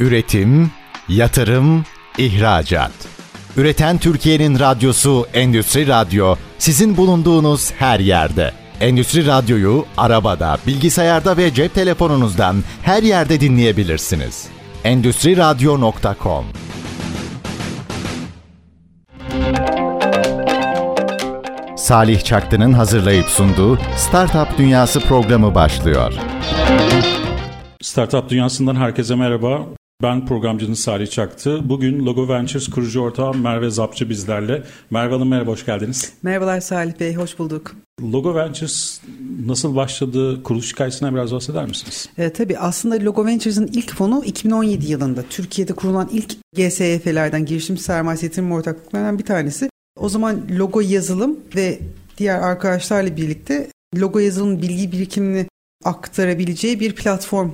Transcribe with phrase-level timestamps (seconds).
[0.00, 0.70] Üretim,
[1.08, 1.84] yatırım,
[2.18, 2.92] ihracat.
[3.56, 8.52] Üreten Türkiye'nin radyosu Endüstri Radyo sizin bulunduğunuz her yerde.
[8.80, 14.46] Endüstri Radyo'yu arabada, bilgisayarda ve cep telefonunuzdan her yerde dinleyebilirsiniz.
[14.84, 16.44] Endüstri Radyo.com
[21.76, 26.12] Salih Çaktı'nın hazırlayıp sunduğu Startup Dünyası programı başlıyor.
[27.82, 29.79] Startup Dünyası'ndan herkese merhaba.
[30.02, 31.68] Ben programcınız Salih Çaktı.
[31.68, 34.62] Bugün Logo Ventures kurucu ortağı Merve Zapçı bizlerle.
[34.90, 36.12] Merve Hanım merhaba, hoş geldiniz.
[36.22, 37.76] Merhabalar Salih Bey, hoş bulduk.
[38.02, 39.00] Logo Ventures
[39.46, 40.42] nasıl başladı?
[40.42, 42.08] Kuruluş hikayesinden biraz bahseder misiniz?
[42.18, 48.26] E, tabii aslında Logo Ventures'ın ilk fonu 2017 yılında Türkiye'de kurulan ilk GSYF'lerden, girişim sermayesi
[48.26, 49.70] yatırım ortaklıklarından bir tanesi.
[49.98, 51.78] O zaman logo yazılım ve
[52.18, 55.46] diğer arkadaşlarla birlikte logo yazılım bilgi birikimini
[55.84, 57.50] aktarabileceği bir platform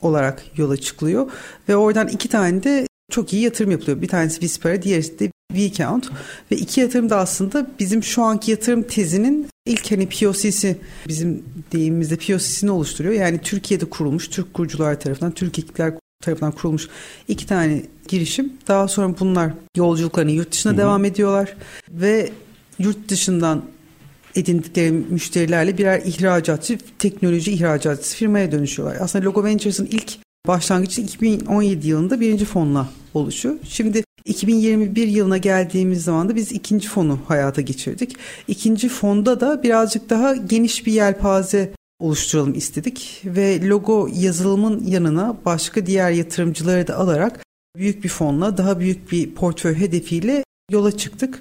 [0.00, 1.30] olarak yola çıkılıyor.
[1.68, 4.02] Ve oradan iki tane de çok iyi yatırım yapılıyor.
[4.02, 6.10] Bir tanesi Vispera, diğeri de VCount.
[6.52, 12.16] Ve iki yatırım da aslında bizim şu anki yatırım tezinin ilk hani POC'si bizim deyimimizde
[12.16, 13.14] POC'sini oluşturuyor.
[13.14, 16.88] Yani Türkiye'de kurulmuş, Türk kurucular tarafından, Türk ekipler tarafından kurulmuş
[17.28, 18.52] iki tane girişim.
[18.68, 20.80] Daha sonra bunlar yolculuklarını yurt dışına Hı-hı.
[20.80, 21.56] devam ediyorlar
[21.90, 22.30] ve
[22.78, 23.62] yurt dışından
[24.38, 28.96] edindikleri müşterilerle birer ihracatçı, teknoloji ihracatçısı firmaya dönüşüyorlar.
[29.00, 33.54] Aslında Logo Ventures'ın ilk başlangıcı 2017 yılında birinci fonla oluşuyor.
[33.68, 38.16] Şimdi 2021 yılına geldiğimiz zaman da biz ikinci fonu hayata geçirdik.
[38.48, 45.86] İkinci fonda da birazcık daha geniş bir yelpaze oluşturalım istedik ve logo yazılımın yanına başka
[45.86, 47.40] diğer yatırımcıları da alarak
[47.76, 51.40] büyük bir fonla daha büyük bir portföy hedefiyle yola çıktık.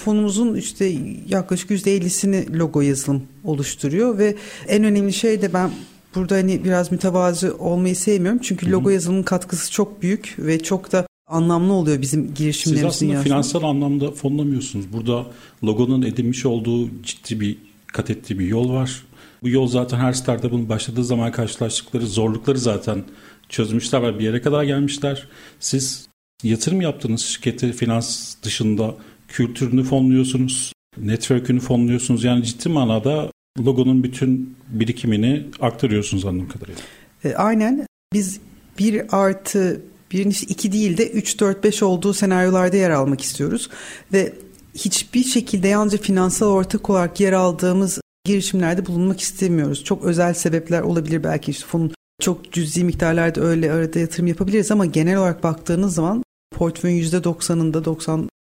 [0.00, 0.96] Fonumuzun işte
[1.28, 4.36] yaklaşık %50'sini logo yazılım oluşturuyor ve
[4.68, 5.70] en önemli şey de ben
[6.14, 8.40] burada hani biraz mütevazı olmayı sevmiyorum.
[8.42, 12.88] Çünkü logo yazılımın katkısı çok büyük ve çok da anlamlı oluyor bizim girişimlerimizin.
[12.88, 13.34] Siz aslında yazısında.
[13.34, 14.92] finansal anlamda fonlamıyorsunuz.
[14.92, 15.26] Burada
[15.64, 19.04] logonun edinmiş olduğu ciddi bir kat ettiği bir yol var.
[19.42, 23.04] Bu yol zaten her startup'ın başladığı zaman karşılaştıkları zorlukları zaten
[23.48, 25.28] çözmüşler ve bir yere kadar gelmişler.
[25.60, 26.08] Siz
[26.42, 28.94] yatırım yaptığınız şirketi finans dışında
[29.28, 32.24] kültürünü fonluyorsunuz, network'ünü fonluyorsunuz.
[32.24, 33.30] Yani ciddi manada
[33.64, 36.80] logonun bütün birikimini aktarıyorsunuz anladığım kadarıyla.
[37.24, 37.86] E, aynen.
[38.12, 38.40] Biz
[38.78, 43.70] bir artı birin iki değil de 3, 4, 5 olduğu senaryolarda yer almak istiyoruz.
[44.12, 44.32] Ve
[44.74, 49.84] hiçbir şekilde yalnızca finansal ortak olarak yer aldığımız girişimlerde bulunmak istemiyoruz.
[49.84, 54.86] Çok özel sebepler olabilir belki işte fonun çok cüzi miktarlarda öyle arada yatırım yapabiliriz ama
[54.86, 56.22] genel olarak baktığınız zaman
[56.54, 57.82] portföyün %90'ında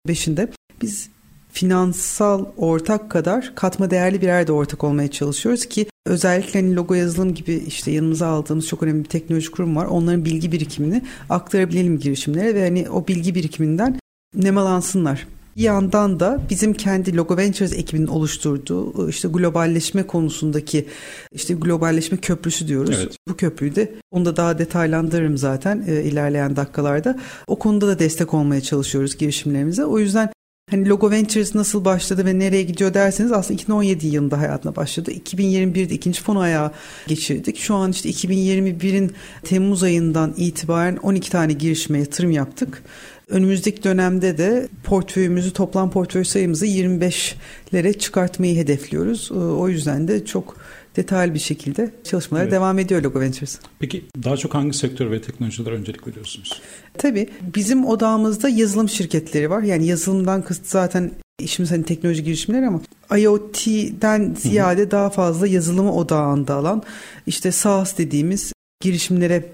[0.07, 0.49] 95'inde
[0.83, 1.09] biz
[1.53, 7.35] finansal ortak kadar katma değerli bir yerde ortak olmaya çalışıyoruz ki özellikle hani logo yazılım
[7.35, 9.87] gibi işte yanımıza aldığımız çok önemli bir teknoloji kurum var.
[9.87, 13.99] Onların bilgi birikimini aktarabilelim girişimlere ve hani o bilgi birikiminden
[14.35, 15.27] nemalansınlar.
[15.57, 20.87] Bir yandan da bizim kendi Logo Ventures ekibinin oluşturduğu işte globalleşme konusundaki
[21.33, 22.97] işte globalleşme köprüsü diyoruz.
[23.03, 23.17] Evet.
[23.29, 27.19] Bu köprüyü de onu da daha detaylandırırım zaten e, ilerleyen dakikalarda.
[27.47, 29.85] O konuda da destek olmaya çalışıyoruz girişimlerimize.
[29.85, 30.31] O yüzden
[30.73, 35.11] Hani Logo Ventures nasıl başladı ve nereye gidiyor derseniz aslında 2017 yılında hayatına başladı.
[35.13, 36.71] 2021'de ikinci fon ayağı
[37.07, 37.59] geçirdik.
[37.59, 39.13] Şu an işte 2021'in
[39.43, 42.83] Temmuz ayından itibaren 12 tane girişime yatırım yaptık.
[43.29, 49.31] Önümüzdeki dönemde de portföyümüzü toplam portföy sayımızı 25'lere çıkartmayı hedefliyoruz.
[49.33, 50.57] Ee, o yüzden de çok
[50.97, 52.53] detaylı bir şekilde çalışmalara evet.
[52.53, 53.59] devam ediyor Logo Ventures.
[53.79, 56.63] Peki daha çok hangi sektör ve teknolojilere öncelik veriyorsunuz?
[56.99, 59.63] Tabii bizim odağımızda yazılım şirketleri var.
[59.63, 61.11] Yani yazılımdan kısıt zaten
[61.41, 62.81] işimiz hani teknoloji girişimleri ama
[63.19, 66.83] IoT'den ziyade daha fazla yazılımı odağında alan
[67.27, 69.45] işte SaaS dediğimiz girişimlere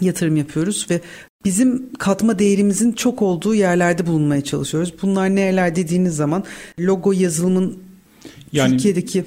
[0.00, 1.00] yatırım yapıyoruz ve
[1.44, 4.94] bizim katma değerimizin çok olduğu yerlerde bulunmaya çalışıyoruz.
[5.02, 6.44] Bunlar nereler dediğiniz zaman
[6.80, 7.78] logo yazılımın
[8.52, 9.24] yani, Türkiye'deki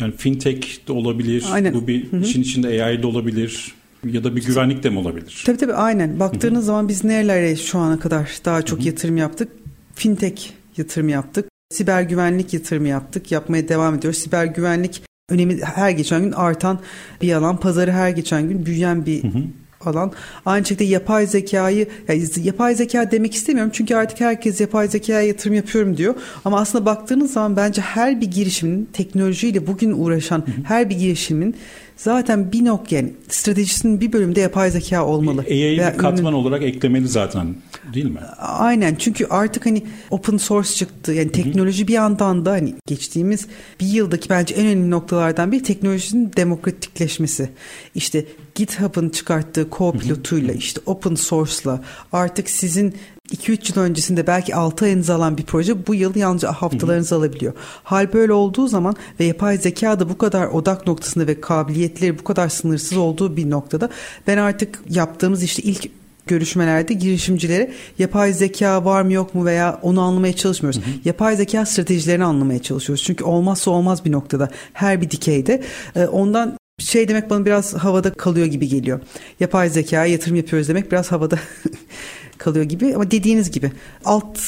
[0.00, 1.44] yani fintech de olabilir.
[1.50, 1.74] Aynen.
[1.74, 2.20] Bu bir Hı-hı.
[2.20, 3.74] işin içinde AI de olabilir
[4.04, 5.42] ya da bir güvenlik de mi olabilir?
[5.46, 6.20] Tabii tabii aynen.
[6.20, 6.66] Baktığınız Hı-hı.
[6.66, 8.88] zaman biz nerelere şu ana kadar daha çok Hı-hı.
[8.88, 9.48] yatırım yaptık?
[9.94, 11.48] Fintech yatırım yaptık.
[11.70, 13.32] Siber güvenlik yatırımı yaptık.
[13.32, 14.18] Yapmaya devam ediyoruz.
[14.18, 16.80] Siber güvenlik önemi her geçen gün artan
[17.22, 17.60] bir alan.
[17.60, 19.42] Pazarı her geçen gün büyüyen bir Hı-hı
[19.86, 20.12] alan.
[20.46, 25.54] Aynı şekilde yapay zekayı, yani yapay zeka demek istemiyorum çünkü artık herkes yapay zekaya yatırım
[25.54, 26.14] yapıyorum diyor.
[26.44, 31.54] Ama aslında baktığınız zaman bence her bir girişimin teknolojiyle bugün uğraşan her bir girişimin
[31.96, 35.40] zaten bir nok yani stratejisinin bir bölümde yapay zeka olmalı.
[35.40, 36.32] AI'yi bir katman ürünün...
[36.32, 37.56] olarak eklemeli zaten
[37.94, 38.20] değil mi?
[38.38, 41.12] Aynen çünkü artık hani open source çıktı.
[41.12, 41.88] Yani teknoloji Hı-hı.
[41.88, 43.46] bir yandan da hani geçtiğimiz
[43.80, 47.50] bir yıldaki bence en önemli noktalardan bir teknolojinin demokratikleşmesi.
[47.94, 51.80] İşte GitHub'ın çıkarttığı co-pilotuyla işte open source'la
[52.12, 52.94] artık sizin
[53.32, 57.20] 2-3 yıl öncesinde belki 6 ayınızı alan bir proje bu yıl yalnızca haftalarınızı hı hı.
[57.20, 57.52] alabiliyor.
[57.84, 62.24] Hal böyle olduğu zaman ve yapay zeka da bu kadar odak noktasında ve kabiliyetleri bu
[62.24, 63.90] kadar sınırsız olduğu bir noktada
[64.26, 65.90] ben artık yaptığımız işte ilk
[66.26, 70.80] görüşmelerde girişimcilere yapay zeka var mı yok mu veya onu anlamaya çalışmıyoruz.
[70.80, 70.94] Hı hı.
[71.04, 73.04] Yapay zeka stratejilerini anlamaya çalışıyoruz.
[73.04, 75.62] Çünkü olmazsa olmaz bir noktada her bir dikeyde.
[75.96, 79.00] Ee, ondan şey demek bana biraz havada kalıyor gibi geliyor.
[79.40, 81.38] Yapay zeka yatırım yapıyoruz demek biraz havada
[82.38, 83.72] kalıyor gibi ama dediğiniz gibi
[84.04, 84.38] alt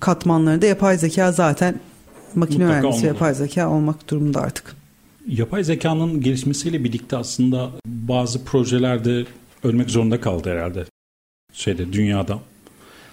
[0.00, 1.80] katmanlarında yapay zeka zaten
[2.34, 3.06] makine Mutlaka olmalı.
[3.06, 4.76] yapay zeka olmak durumunda artık.
[5.28, 9.24] Yapay zekanın gelişmesiyle birlikte aslında bazı projelerde
[9.64, 10.84] ölmek zorunda kaldı herhalde
[11.52, 12.38] şeyde dünyada.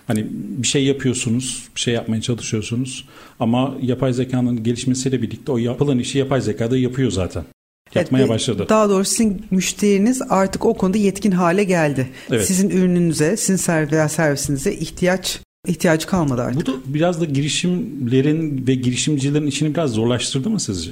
[0.07, 3.07] Hani bir şey yapıyorsunuz, bir şey yapmaya çalışıyorsunuz
[3.39, 7.43] ama yapay zekanın gelişmesiyle birlikte o yapılan işi yapay zekada yapıyor zaten
[7.95, 8.65] yapmaya evet, başladı.
[8.69, 12.09] Daha doğrusu sizin müşteriniz artık o konuda yetkin hale geldi.
[12.29, 12.45] Evet.
[12.45, 13.55] Sizin ürününüze, sizin
[14.07, 16.67] servisinize ihtiyaç ihtiyacı kalmadı artık.
[16.67, 20.91] Bu da biraz da girişimlerin ve girişimcilerin işini biraz zorlaştırdı mı sizce?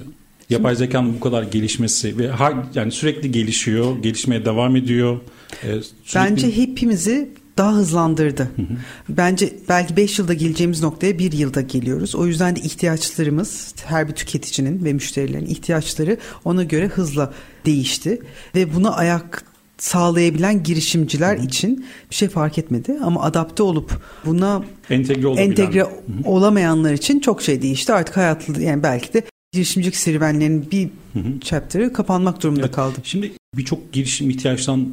[0.49, 2.29] Yapay zekanın bu kadar gelişmesi ve
[2.75, 5.19] yani sürekli gelişiyor, gelişmeye devam ediyor.
[5.63, 5.67] Ee,
[6.03, 6.31] sürekli...
[6.31, 7.29] Bence hepimizi
[7.59, 8.44] daha hızlandırdı.
[8.44, 8.65] Hı hı.
[9.09, 12.15] Bence belki 5 yılda geleceğimiz noktaya 1 yılda geliyoruz.
[12.15, 17.33] O yüzden de ihtiyaçlarımız her bir tüketicinin ve müşterilerin ihtiyaçları ona göre hızla
[17.65, 18.21] değişti
[18.56, 19.44] ve buna ayak
[19.77, 21.45] sağlayabilen girişimciler hı hı.
[21.45, 25.85] için bir şey fark etmedi ama adapte olup buna entegre, entegre
[26.25, 27.94] olamayanlar için çok şey değişti.
[27.94, 31.39] Artık hayatlı yani belki de girişimcilik serüvenlerinin bir hı hı.
[31.39, 32.75] chapter'ı kapanmak durumunda evet.
[32.75, 32.97] kaldı.
[33.03, 34.89] Şimdi birçok girişim ihtiyaçtan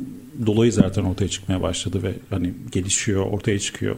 [0.46, 3.96] dolayı zaten ortaya çıkmaya başladı ve hani gelişiyor, ortaya çıkıyor.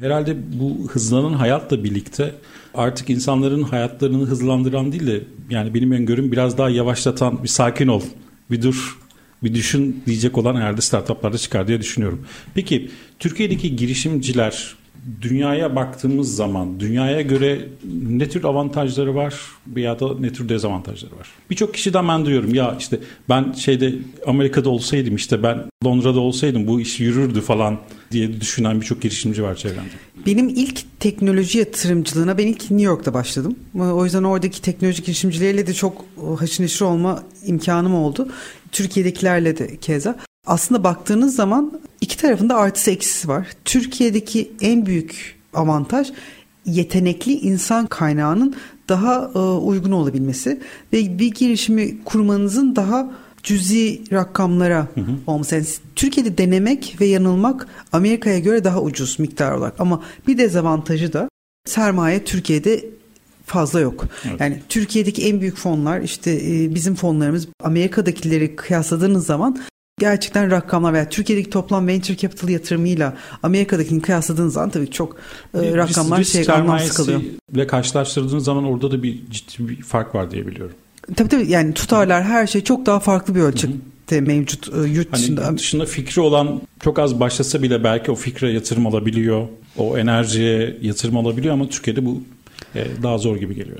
[0.00, 2.34] Herhalde bu hızlanan hayatla birlikte
[2.74, 8.02] artık insanların hayatlarını hızlandıran değil de yani benim öngörüm biraz daha yavaşlatan bir sakin ol,
[8.50, 8.98] bir dur,
[9.42, 12.26] bir düşün diyecek olan herhalde startuplarda çıkar diye düşünüyorum.
[12.54, 14.76] Peki Türkiye'deki girişimciler
[15.22, 17.68] dünyaya baktığımız zaman dünyaya göre
[18.08, 19.34] ne tür avantajları var
[19.76, 21.28] ya da ne tür dezavantajları var?
[21.50, 23.94] Birçok kişiden ben duyuyorum ya işte ben şeyde
[24.26, 27.78] Amerika'da olsaydım işte ben Londra'da olsaydım bu iş yürürdü falan
[28.10, 29.90] diye düşünen birçok girişimci var çevremde.
[30.26, 33.56] Benim ilk teknoloji yatırımcılığına ben ilk New York'ta başladım.
[33.78, 36.04] O yüzden oradaki teknoloji girişimcileriyle de çok
[36.38, 38.28] haşır olma imkanım oldu.
[38.72, 40.18] Türkiye'dekilerle de keza.
[40.46, 43.48] Aslında baktığınız zaman iki tarafında artısı eksisi var.
[43.64, 46.12] Türkiye'deki en büyük avantaj
[46.66, 48.54] yetenekli insan kaynağının
[48.88, 50.60] daha e, uygun olabilmesi
[50.92, 53.10] ve bir girişimi kurmanızın daha
[53.42, 55.10] cüzi rakamlara hı hı.
[55.26, 55.54] olması.
[55.54, 55.66] Yani
[55.96, 61.28] Türkiye'de denemek ve yanılmak Amerika'ya göre daha ucuz miktar olarak ama bir dezavantajı da
[61.66, 62.84] sermaye Türkiye'de
[63.46, 64.04] fazla yok.
[64.28, 64.40] Evet.
[64.40, 69.58] Yani Türkiye'deki en büyük fonlar işte e, bizim fonlarımız Amerika'dakileri kıyasladığınız zaman
[69.98, 75.16] gerçekten rakamlar veya Türkiye'deki toplam venture capital yatırımıyla Amerika'dakini kıyasladığınız zaman tabii çok
[75.54, 77.20] e, rakamlar risk, şey anlamsız kalıyor.
[77.52, 80.74] ile karşılaştırdığınız zaman orada da bir ciddi bir fark var diye biliyorum.
[81.16, 85.22] Tabii tabii yani tutarlar her şey çok daha farklı bir ölçekte mevcut e, yurt hani
[85.22, 85.48] dışında.
[85.48, 89.48] Yurt dışında fikri olan çok az başlasa bile belki o fikre yatırım alabiliyor.
[89.78, 92.22] O enerjiye yatırım alabiliyor ama Türkiye'de bu
[92.74, 93.78] e, daha zor gibi geliyor.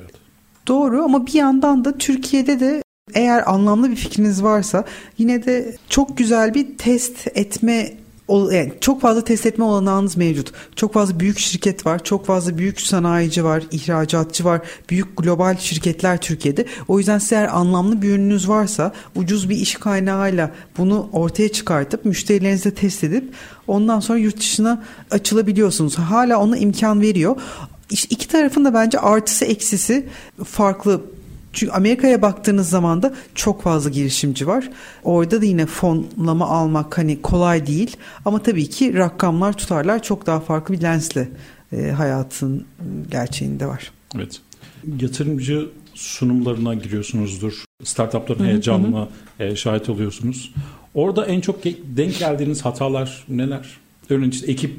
[0.68, 2.82] Doğru ama bir yandan da Türkiye'de de
[3.14, 4.84] eğer anlamlı bir fikriniz varsa
[5.18, 7.92] yine de çok güzel bir test etme
[8.28, 10.52] yani çok fazla test etme olanağınız mevcut.
[10.76, 16.20] Çok fazla büyük şirket var, çok fazla büyük sanayici var, ihracatçı var, büyük global şirketler
[16.20, 16.66] Türkiye'de.
[16.88, 22.04] O yüzden size eğer anlamlı bir ürününüz varsa ucuz bir iş kaynağıyla bunu ortaya çıkartıp
[22.04, 23.34] müşterilerinizle test edip
[23.66, 25.98] ondan sonra yurt dışına açılabiliyorsunuz.
[25.98, 27.36] Hala ona imkan veriyor.
[27.90, 30.06] İşte iki tarafın da bence artısı eksisi
[30.44, 31.00] farklı
[31.56, 34.70] çünkü Amerika'ya baktığınız zaman da çok fazla girişimci var.
[35.04, 37.96] Orada da yine fonlama almak hani kolay değil.
[38.24, 41.28] Ama tabii ki rakamlar tutarlar çok daha farklı bir lensle
[41.72, 42.66] e, hayatın
[43.10, 43.90] gerçeğinde var.
[44.16, 44.40] Evet.
[45.00, 47.64] Yatırımcı sunumlarına giriyorsunuzdur.
[47.84, 49.08] Startupların heyecanına
[49.40, 50.54] e, şahit oluyorsunuz.
[50.94, 51.64] Orada en çok
[51.96, 53.85] denk geldiğiniz hatalar neler?
[54.10, 54.70] Örneğin işte ekip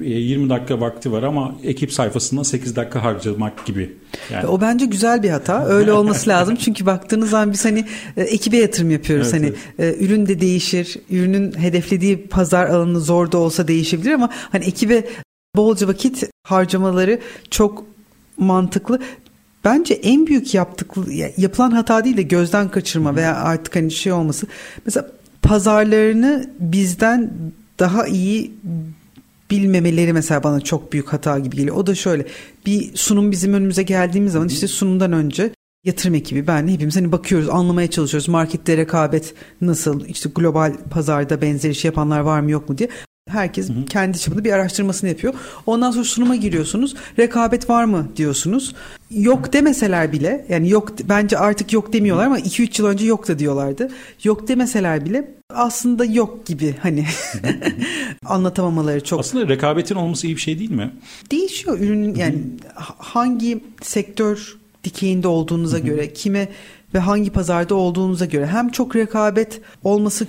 [0.00, 3.96] 20 e, dakika vakti var ama ekip sayfasında 8 dakika harcamak gibi.
[4.32, 4.46] Yani.
[4.46, 5.64] O bence güzel bir hata.
[5.64, 6.56] Öyle olması lazım.
[6.56, 7.84] Çünkü baktığınız zaman biz hani
[8.16, 9.34] e, ekibe yatırım yapıyoruz.
[9.34, 10.02] Evet, hani evet.
[10.02, 10.98] ürün de değişir.
[11.10, 15.04] Ürünün hedeflediği pazar alanı zor da olsa değişebilir ama hani ekibe
[15.56, 17.20] bolca vakit harcamaları
[17.50, 17.84] çok
[18.36, 19.00] mantıklı.
[19.64, 20.90] bence en büyük yaptık
[21.36, 24.46] yapılan hata değil de gözden kaçırma veya artık hani şey olması.
[24.86, 25.10] Mesela
[25.42, 27.30] pazarlarını bizden
[27.80, 28.52] daha iyi
[29.50, 31.76] bilmemeleri mesela bana çok büyük hata gibi geliyor.
[31.76, 32.26] O da şöyle
[32.66, 35.50] bir sunum bizim önümüze geldiğimiz zaman işte sunumdan önce
[35.84, 38.28] yatırım ekibi ben hepimiz hani bakıyoruz anlamaya çalışıyoruz.
[38.28, 42.88] Markette rekabet nasıl işte global pazarda benzer iş yapanlar var mı yok mu diye
[43.30, 43.84] herkes hı hı.
[43.84, 45.34] kendi çapında bir araştırmasını yapıyor.
[45.66, 46.94] Ondan sonra sunuma giriyorsunuz.
[47.18, 48.74] Rekabet var mı diyorsunuz.
[49.10, 53.38] Yok demeseler bile yani yok bence artık yok demiyorlar ama 2-3 yıl önce yok da
[53.38, 53.90] diyorlardı.
[54.24, 57.06] Yok demeseler bile aslında yok gibi hani
[58.26, 59.20] anlatamamaları çok.
[59.20, 60.90] Aslında rekabetin olması iyi bir şey değil mi?
[61.30, 62.38] Değişiyor ürünün yani
[62.98, 66.48] hangi sektör dikeyinde olduğunuza göre kime
[66.94, 70.26] ve hangi pazarda olduğunuza göre hem çok rekabet olması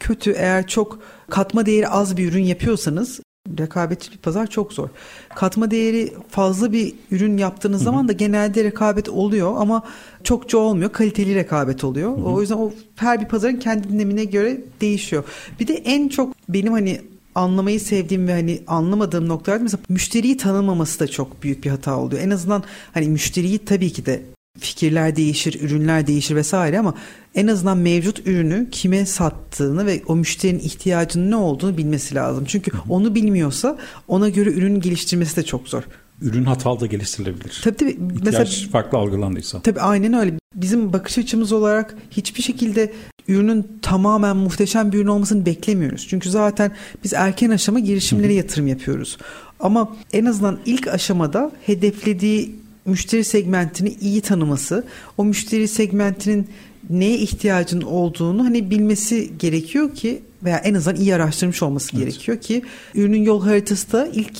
[0.00, 0.98] kötü eğer çok
[1.30, 3.20] katma değeri az bir ürün yapıyorsanız
[3.58, 4.88] rekabetçi bir pazar çok zor.
[5.34, 7.84] Katma değeri fazla bir ürün yaptığınız Hı-hı.
[7.84, 9.82] zaman da genelde rekabet oluyor ama
[10.24, 10.92] çokça olmuyor.
[10.92, 12.18] Kaliteli rekabet oluyor.
[12.18, 12.24] Hı-hı.
[12.24, 15.24] O yüzden o her bir pazarın kendi dinamine göre değişiyor.
[15.60, 17.00] Bir de en çok benim hani
[17.34, 22.22] anlamayı sevdiğim ve hani anlamadığım noktalarda mesela müşteriyi tanımaması da çok büyük bir hata oluyor.
[22.22, 22.62] En azından
[22.94, 24.22] hani müşteriyi tabii ki de
[24.58, 26.94] fikirler değişir, ürünler değişir vesaire ama
[27.34, 32.44] en azından mevcut ürünü kime sattığını ve o müşterinin ihtiyacının ne olduğunu bilmesi lazım.
[32.48, 35.82] Çünkü onu bilmiyorsa ona göre ürün geliştirmesi de çok zor.
[36.22, 37.60] Ürün hatalı da geliştirilebilir.
[37.64, 37.90] Tabii tabii.
[37.90, 39.60] İhtiyaç mesela, farklı algılandıysa.
[39.60, 40.32] Tabii aynen öyle.
[40.54, 42.92] Bizim bakış açımız olarak hiçbir şekilde
[43.28, 46.06] ürünün tamamen muhteşem bir ürün olmasını beklemiyoruz.
[46.08, 46.72] Çünkü zaten
[47.04, 49.18] biz erken aşama girişimlere yatırım yapıyoruz.
[49.60, 54.84] Ama en azından ilk aşamada hedeflediği müşteri segmentini iyi tanıması,
[55.18, 56.48] o müşteri segmentinin
[56.90, 62.06] neye ihtiyacın olduğunu hani bilmesi gerekiyor ki veya en azından iyi araştırmış olması evet.
[62.06, 62.62] gerekiyor ki
[62.94, 64.38] ürünün yol haritası da ilk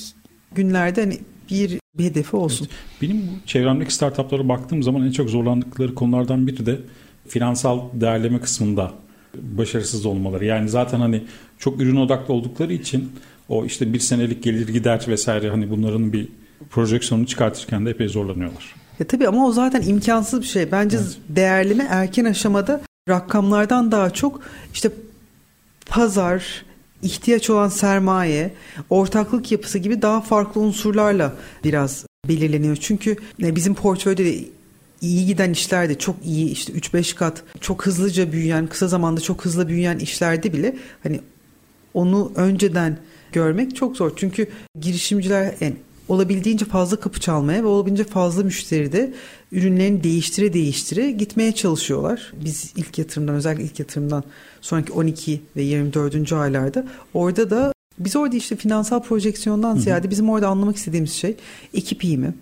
[0.55, 1.17] günlerde hani
[1.51, 2.67] bir, bir hedefi olsun.
[2.71, 3.01] Evet.
[3.01, 6.79] Benim bu çevremdeki startuplara baktığım zaman en çok zorlandıkları konulardan biri de
[7.27, 8.91] finansal değerleme kısmında
[9.41, 10.45] başarısız olmaları.
[10.45, 11.23] Yani zaten hani
[11.59, 13.11] çok ürün odaklı oldukları için
[13.49, 16.27] o işte bir senelik gelir gider vesaire hani bunların bir
[16.69, 18.75] projeksiyonunu çıkartırken de epey zorlanıyorlar.
[18.99, 20.71] Ya tabii ama o zaten imkansız bir şey.
[20.71, 21.17] Bence evet.
[21.29, 24.41] değerleme erken aşamada rakamlardan daha çok
[24.73, 24.91] işte
[25.85, 26.65] pazar,
[27.01, 28.53] ihtiyaç olan sermaye,
[28.89, 31.33] ortaklık yapısı gibi daha farklı unsurlarla
[31.63, 32.75] biraz belirleniyor.
[32.75, 34.45] Çünkü bizim portföyde de
[35.01, 39.67] iyi giden işlerde çok iyi işte 3-5 kat çok hızlıca büyüyen kısa zamanda çok hızlı
[39.67, 41.21] büyüyen işlerde bile hani
[41.93, 42.97] onu önceden
[43.31, 44.11] görmek çok zor.
[44.15, 44.47] Çünkü
[44.79, 45.75] girişimciler yani
[46.09, 49.13] olabildiğince fazla kapı çalmaya ve olabildiğince fazla müşteri de
[49.51, 52.33] ürünlerini değiştire değiştire gitmeye çalışıyorlar.
[52.45, 54.23] Biz ilk yatırımdan özellikle ilk yatırımdan
[54.61, 56.33] sonraki 12 ve 24.
[56.33, 61.35] aylarda orada da biz orada işte finansal projeksiyondan ziyade bizim orada anlamak istediğimiz şey
[61.73, 62.33] ekip iyi mi?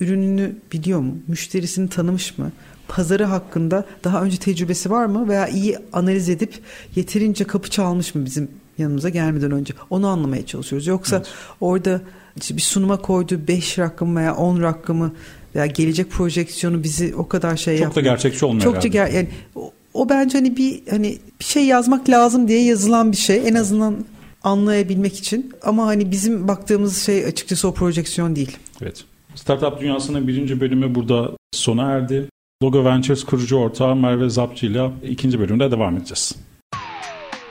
[0.00, 1.18] Ürününü biliyor mu?
[1.28, 2.52] Müşterisini tanımış mı?
[2.88, 5.28] Pazarı hakkında daha önce tecrübesi var mı?
[5.28, 6.54] Veya iyi analiz edip
[6.96, 8.48] yeterince kapı çalmış mı bizim
[8.78, 9.74] yanımıza gelmeden önce?
[9.90, 10.86] Onu anlamaya çalışıyoruz.
[10.86, 11.28] Yoksa evet.
[11.60, 12.00] orada
[12.50, 15.12] bir sunuma koyduğu 5 rakamı veya 10 rakamı
[15.54, 18.04] veya gelecek projeksiyonu bizi o kadar şey Çok yapmıyor.
[18.04, 22.08] da gerçekçi olmuyor Çok ger yani o, o bence hani bir hani bir şey yazmak
[22.08, 23.48] lazım diye yazılan bir şey.
[23.48, 24.04] En azından
[24.42, 25.52] anlayabilmek için.
[25.62, 28.56] Ama hani bizim baktığımız şey açıkçası o projeksiyon değil.
[28.82, 29.04] Evet.
[29.34, 32.28] Startup Dünyası'nın birinci bölümü burada sona erdi.
[32.62, 36.34] Logo Ventures kurucu ortağı Merve Zapçı ile ikinci bölümde devam edeceğiz.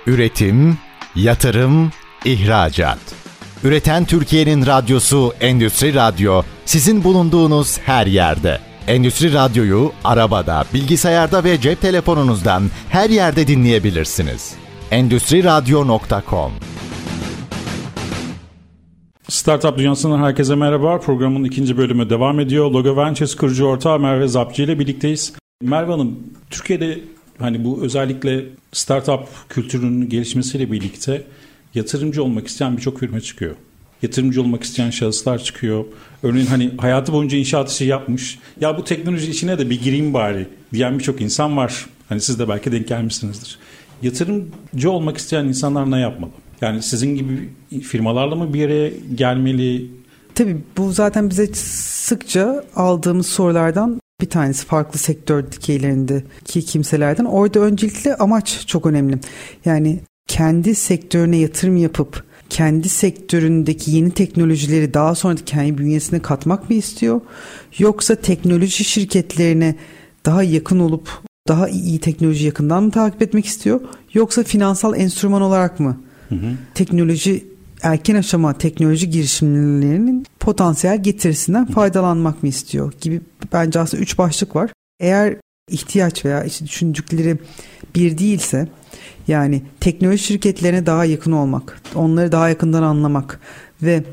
[0.07, 0.77] Üretim,
[1.15, 1.91] yatırım,
[2.25, 3.22] ihracat.
[3.63, 8.59] Üreten Türkiye'nin radyosu Endüstri Radyo sizin bulunduğunuz her yerde.
[8.87, 14.55] Endüstri Radyo'yu arabada, bilgisayarda ve cep telefonunuzdan her yerde dinleyebilirsiniz.
[14.91, 16.51] Endüstri Radyo.com
[19.29, 20.99] Startup Dünyası'ndan herkese merhaba.
[20.99, 22.71] Programın ikinci bölümü devam ediyor.
[22.71, 25.33] Logo Ventures kurucu ortağı Merve Zapçı ile birlikteyiz.
[25.61, 26.99] Merve Hanım, Türkiye'de
[27.39, 31.23] hani bu özellikle startup kültürünün gelişmesiyle birlikte
[31.75, 33.55] yatırımcı olmak isteyen birçok firma çıkıyor.
[34.01, 35.85] Yatırımcı olmak isteyen şahıslar çıkıyor.
[36.23, 38.39] Örneğin hani hayatı boyunca inşaat işi yapmış.
[38.61, 41.85] Ya bu teknoloji işine de bir gireyim bari diyen birçok insan var.
[42.09, 43.59] Hani siz de belki denk gelmişsinizdir.
[44.01, 46.31] Yatırımcı olmak isteyen insanlar ne yapmalı?
[46.61, 47.49] Yani sizin gibi
[47.81, 49.91] firmalarla mı bir araya gelmeli?
[50.35, 57.25] Tabii bu zaten bize sıkça aldığımız sorulardan bir tanesi farklı sektör dikeylerindeki kimselerden.
[57.25, 59.19] Orada öncelikle amaç çok önemli.
[59.65, 66.75] Yani kendi sektörüne yatırım yapıp kendi sektöründeki yeni teknolojileri daha sonra kendi bünyesine katmak mı
[66.75, 67.21] istiyor?
[67.77, 69.75] Yoksa teknoloji şirketlerine
[70.25, 71.09] daha yakın olup
[71.47, 73.81] daha iyi teknoloji yakından mı takip etmek istiyor?
[74.13, 75.97] Yoksa finansal enstrüman olarak mı?
[76.29, 76.53] Hı hı.
[76.73, 77.45] Teknoloji
[77.81, 83.21] erken aşama teknoloji girişimlerinin potansiyel getirisinden faydalanmak mı istiyor gibi
[83.53, 84.71] bence aslında üç başlık var.
[84.99, 85.35] Eğer
[85.69, 87.37] ihtiyaç veya işte düşündükleri
[87.95, 88.67] bir değilse
[89.27, 93.39] yani teknoloji şirketlerine daha yakın olmak, onları daha yakından anlamak
[93.81, 94.03] ve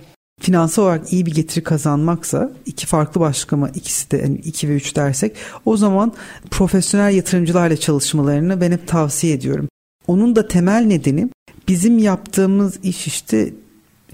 [0.40, 4.74] finansal olarak iyi bir getiri kazanmaksa iki farklı başlık ama ikisi de yani iki ve
[4.74, 6.12] üç dersek o zaman
[6.50, 9.68] profesyonel yatırımcılarla çalışmalarını ben hep tavsiye ediyorum.
[10.06, 11.28] Onun da temel nedeni
[11.68, 13.52] bizim yaptığımız iş işte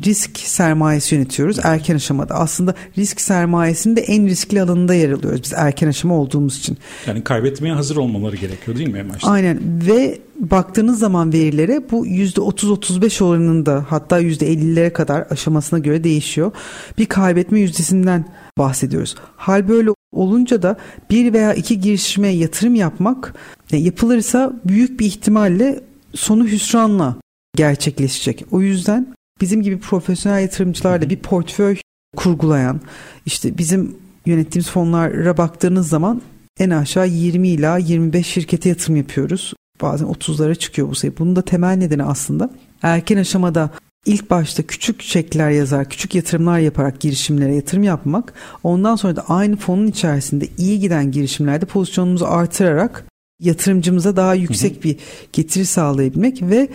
[0.04, 2.34] risk sermayesi yönetiyoruz erken aşamada.
[2.34, 6.78] Aslında risk sermayesinde en riskli alanında yer alıyoruz biz erken aşama olduğumuz için.
[7.06, 9.30] Yani kaybetmeye hazır olmaları gerekiyor değil mi en başta?
[9.30, 16.52] Aynen ve baktığınız zaman verilere bu %30-35 oranında hatta %50'lere kadar aşamasına göre değişiyor.
[16.98, 18.24] Bir kaybetme yüzdesinden
[18.58, 19.14] bahsediyoruz.
[19.36, 20.76] Hal böyle olunca da
[21.10, 23.34] bir veya iki girişime yatırım yapmak
[23.72, 25.80] e, yapılırsa büyük bir ihtimalle
[26.14, 27.16] sonu hüsranla
[27.56, 28.44] gerçekleşecek.
[28.50, 31.76] O yüzden bizim gibi profesyonel yatırımcılarla bir portföy
[32.16, 32.80] kurgulayan
[33.26, 36.22] işte bizim yönettiğimiz fonlara baktığınız zaman
[36.58, 39.54] en aşağı 20 ila 25 şirkete yatırım yapıyoruz.
[39.82, 41.18] Bazen 30'lara çıkıyor bu sayı.
[41.18, 42.50] Bunun da temel nedeni aslında
[42.82, 43.70] erken aşamada
[44.06, 48.32] ilk başta küçük çekler yazar, küçük yatırımlar yaparak girişimlere yatırım yapmak.
[48.62, 53.04] Ondan sonra da aynı fonun içerisinde iyi giden girişimlerde pozisyonumuzu artırarak
[53.40, 54.96] yatırımcımıza daha yüksek bir
[55.32, 56.68] getiri sağlayabilmek ve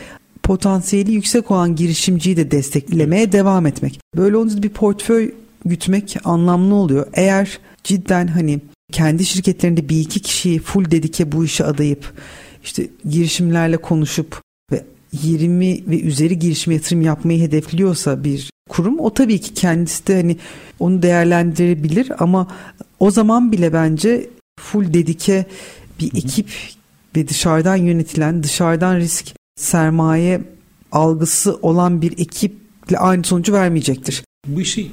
[0.43, 3.99] potansiyeli yüksek olan girişimciyi de desteklemeye devam etmek.
[4.17, 5.31] Böyle olunca bir portföy
[5.65, 7.07] gütmek anlamlı oluyor.
[7.13, 8.59] Eğer cidden hani
[8.91, 12.13] kendi şirketlerinde bir iki kişiyi full dedike bu işe adayıp
[12.63, 14.83] işte girişimlerle konuşup ve
[15.13, 20.37] 20 ve üzeri girişim yatırım yapmayı hedefliyorsa bir kurum o tabii ki kendisi de hani
[20.79, 22.47] onu değerlendirebilir ama
[22.99, 24.29] o zaman bile bence
[24.59, 25.45] full dedike
[25.99, 26.49] bir ekip
[27.15, 30.41] ve dışarıdan yönetilen dışarıdan risk sermaye
[30.91, 34.23] algısı olan bir ekiple aynı sonucu vermeyecektir.
[34.47, 34.91] Bu işi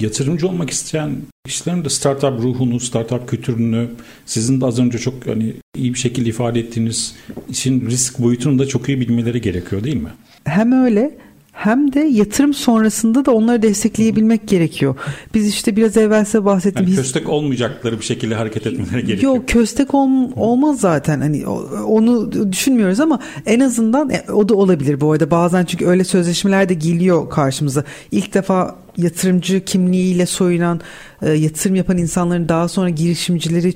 [0.00, 3.90] yatırımcı olmak isteyen kişilerin de startup ruhunu, startup kültürünü
[4.26, 7.14] sizin de az önce çok hani iyi bir şekilde ifade ettiğiniz
[7.48, 10.10] için risk boyutunu da çok iyi bilmeleri gerekiyor değil mi?
[10.44, 11.18] Hem öyle
[11.56, 14.96] hem de yatırım sonrasında da onları destekleyebilmek gerekiyor.
[15.34, 16.84] Biz işte biraz evvel size bahsettim.
[16.86, 19.34] Yani köstek olmayacakları bir şekilde hareket etmeleri gerekiyor.
[19.34, 21.20] Yok köstek ol, olmaz zaten.
[21.20, 21.46] Hani
[21.86, 25.30] onu düşünmüyoruz ama en azından e, o da olabilir bu arada.
[25.30, 27.84] Bazen çünkü öyle sözleşmeler de geliyor karşımıza.
[28.10, 30.80] İlk defa yatırımcı kimliğiyle soyunan,
[31.22, 33.74] e, yatırım yapan insanların daha sonra girişimcileri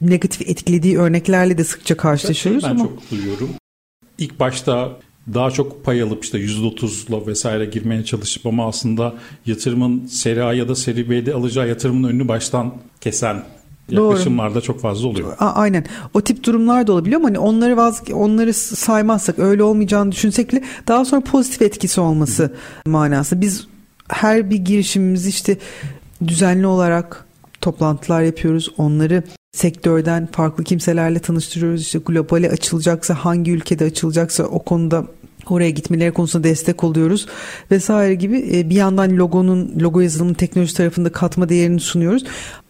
[0.00, 3.50] negatif etkilediği örneklerle de sıkça karşılaşıyoruz ben ama çok duyuyorum.
[4.18, 4.96] İlk başta
[5.34, 9.14] daha çok pay alıp işte %30'la vesaire girmeye çalışıp ama aslında
[9.46, 13.42] yatırımın seri A ya da seri B'de alacağı yatırımın önünü baştan kesen
[13.88, 15.36] yaklaşımlarda çok fazla oluyor.
[15.38, 15.84] A- aynen.
[16.14, 20.62] O tip durumlar da olabiliyor ama hani onları vaz onları saymazsak öyle olmayacağını düşünsek bile
[20.88, 22.42] daha sonra pozitif etkisi olması
[22.86, 22.90] Hı.
[22.90, 23.40] manası.
[23.40, 23.66] Biz
[24.08, 25.58] her bir girişimimizi işte
[26.26, 27.26] düzenli olarak
[27.60, 28.68] toplantılar yapıyoruz.
[28.78, 29.22] Onları
[29.54, 31.80] sektörden farklı kimselerle tanıştırıyoruz.
[31.80, 35.04] İşte globale açılacaksa hangi ülkede açılacaksa o konuda
[35.50, 37.26] oraya gitmeleri konusunda destek oluyoruz
[37.70, 42.24] vesaire gibi e, bir yandan logonun logo yazılımının teknoloji tarafında katma değerini sunuyoruz.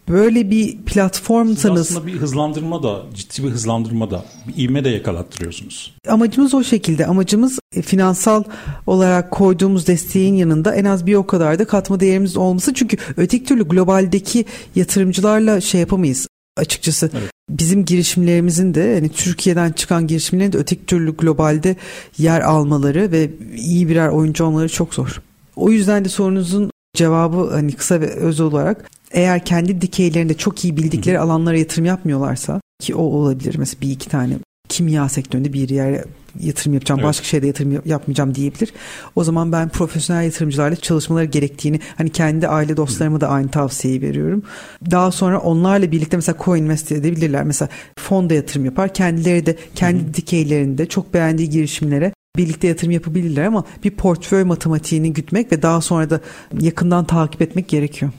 [0.09, 5.93] Böyle bir platformsanız aslında bir hızlandırma da ciddi bir hızlandırma da bir ivme de yakalattırıyorsunuz.
[6.07, 7.05] Amacımız o şekilde.
[7.05, 8.43] Amacımız e, finansal
[8.87, 12.73] olarak koyduğumuz desteğin yanında en az bir o kadar da katma değerimiz olması.
[12.73, 14.45] Çünkü öteki türlü globaldeki
[14.75, 17.09] yatırımcılarla şey yapamayız açıkçası.
[17.13, 17.31] Evet.
[17.49, 21.75] Bizim girişimlerimizin de hani Türkiye'den çıkan girişimlerin de öteki türlü globalde
[22.17, 25.21] yer almaları ve iyi birer oyuncu olmaları çok zor.
[25.55, 30.77] O yüzden de sorunuzun cevabı hani kısa ve öz olarak eğer kendi dikeylerinde çok iyi
[30.77, 34.37] bildikleri alanlara yatırım yapmıyorlarsa ki o olabilir mesela bir iki tane
[34.69, 36.05] kimya sektöründe bir yere
[36.39, 37.07] yatırım yapacağım, evet.
[37.07, 38.73] başka şeyde yatırım yapmayacağım diyebilir.
[39.15, 44.43] O zaman ben profesyonel yatırımcılarla çalışmaları gerektiğini hani kendi aile dostlarıma da aynı tavsiyeyi veriyorum.
[44.91, 47.43] Daha sonra onlarla birlikte mesela co-invest edebilirler.
[47.43, 48.93] Mesela fonda yatırım yapar.
[48.93, 50.13] Kendileri de kendi Hı-hı.
[50.13, 56.09] dikeylerinde çok beğendiği girişimlere birlikte yatırım yapabilirler ama bir portföy matematiğini gütmek ve daha sonra
[56.09, 56.19] da
[56.59, 58.11] yakından takip etmek gerekiyor.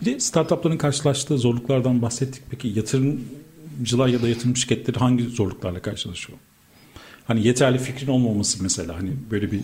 [0.00, 2.42] Bir de startupların karşılaştığı zorluklardan bahsettik.
[2.50, 2.68] Peki
[3.72, 6.38] yatırımcılar ya da yatırım şirketleri hangi zorluklarla karşılaşıyor?
[7.26, 9.60] Hani yeterli fikrin olmaması mesela hani böyle bir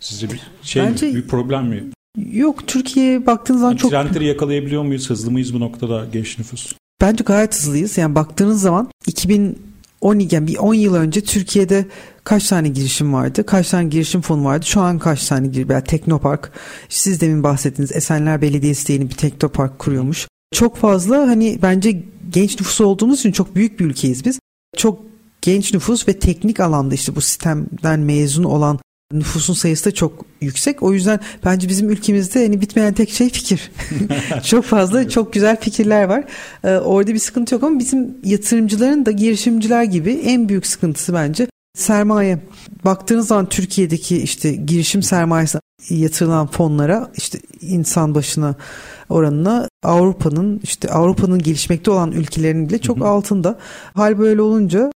[0.00, 1.84] sizce bir şey Bence, mi, bir problem mi?
[2.32, 3.90] Yok Türkiye'ye baktığınız zaman yani çok...
[3.90, 5.10] Trendleri yakalayabiliyor muyuz?
[5.10, 6.72] Hızlı mıyız bu noktada genç nüfus?
[7.00, 7.98] Bence gayet hızlıyız.
[7.98, 11.86] Yani baktığınız zaman 2010 yani bir 10 yıl önce Türkiye'de
[12.24, 13.46] kaç tane girişim vardı?
[13.46, 14.66] Kaç tane girişim fonu vardı?
[14.66, 15.70] Şu an kaç tane girişim?
[15.70, 16.52] Yani Teknopark.
[16.88, 20.29] Siz demin bahsettiğiniz Esenler Belediyesi de yeni bir Teknopark kuruyormuş.
[20.52, 24.40] Çok fazla hani bence genç nüfusu olduğumuz için çok büyük bir ülkeyiz biz.
[24.76, 25.02] Çok
[25.42, 28.78] genç nüfus ve teknik alanda işte bu sistemden mezun olan
[29.12, 30.82] Nüfusun sayısı da çok yüksek.
[30.82, 33.70] O yüzden bence bizim ülkemizde hani bitmeyen tek şey fikir.
[34.44, 36.24] çok fazla çok güzel fikirler var.
[36.64, 41.46] Ee, orada bir sıkıntı yok ama bizim yatırımcıların da girişimciler gibi en büyük sıkıntısı bence
[41.74, 42.38] sermaye.
[42.84, 45.58] Baktığınız zaman Türkiye'deki işte girişim sermayesi
[45.90, 48.54] yatırılan fonlara işte insan başına
[49.08, 53.08] oranına Avrupa'nın işte Avrupa'nın gelişmekte olan ülkelerinin bile çok hı hı.
[53.08, 53.58] altında.
[53.94, 54.92] Hal böyle olunca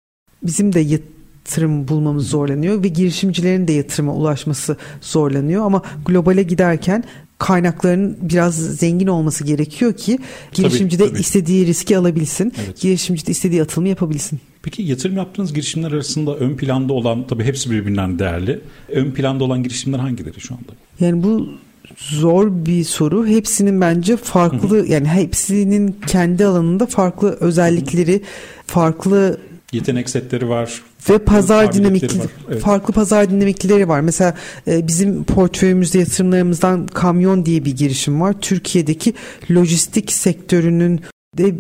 [0.43, 7.05] bizim de yatırım bulmamız zorlanıyor ve girişimcilerin de yatırıma ulaşması zorlanıyor ama globale giderken
[7.39, 10.19] kaynakların biraz zengin olması gerekiyor ki
[10.53, 12.53] girişimci de istediği riski alabilsin.
[12.65, 12.81] Evet.
[12.81, 14.41] Girişimci de istediği atılımı yapabilsin.
[14.63, 18.61] Peki yatırım yaptığınız girişimler arasında ön planda olan tabii hepsi birbirinden değerli.
[18.89, 20.73] Ön planda olan girişimler hangileri şu anda?
[21.01, 21.49] Yani bu
[21.97, 23.27] zor bir soru.
[23.27, 24.87] Hepsinin bence farklı Hı-hı.
[24.87, 28.23] yani hepsinin kendi alanında farklı özellikleri, Hı-hı.
[28.67, 29.41] farklı
[29.73, 30.83] yetenek setleri var.
[31.11, 32.63] Ve pazar dinamikleri evet.
[32.63, 34.01] farklı pazar dinamikleri var.
[34.01, 34.35] Mesela
[34.69, 38.35] e, bizim portföyümüzde yatırımlarımızdan Kamyon diye bir girişim var.
[38.41, 39.15] Türkiye'deki
[39.51, 41.01] lojistik sektörünün
[41.39, 41.55] de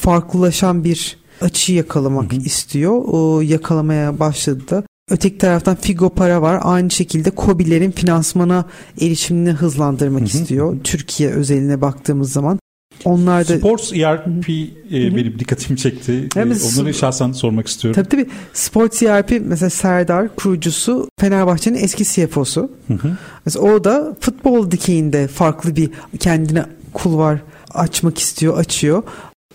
[0.00, 2.40] farklılaşan bir açı yakalamak hı hı.
[2.40, 3.02] istiyor.
[3.06, 4.82] O yakalamaya başladı da.
[5.10, 6.60] Öteki taraftan Figo Para var.
[6.62, 8.64] Aynı şekilde COBİ'lerin finansmana
[9.00, 10.28] erişimini hızlandırmak hı hı.
[10.28, 10.76] istiyor.
[10.84, 12.58] Türkiye özeline baktığımız zaman.
[13.04, 16.28] Onlar da Sports ERP e, benim dikkatimi çekti.
[16.34, 18.02] Hem e, Onları şahsen sormak istiyorum.
[18.02, 18.30] Tabii tabii.
[18.52, 22.70] Sports ERP mesela Serdar kurucusu Fenerbahçe'nin eski CFO'su.
[22.88, 23.16] Hı hı.
[23.46, 27.38] Mesela o da futbol dikeyinde farklı bir kendine kulvar
[27.74, 29.02] açmak istiyor, açıyor.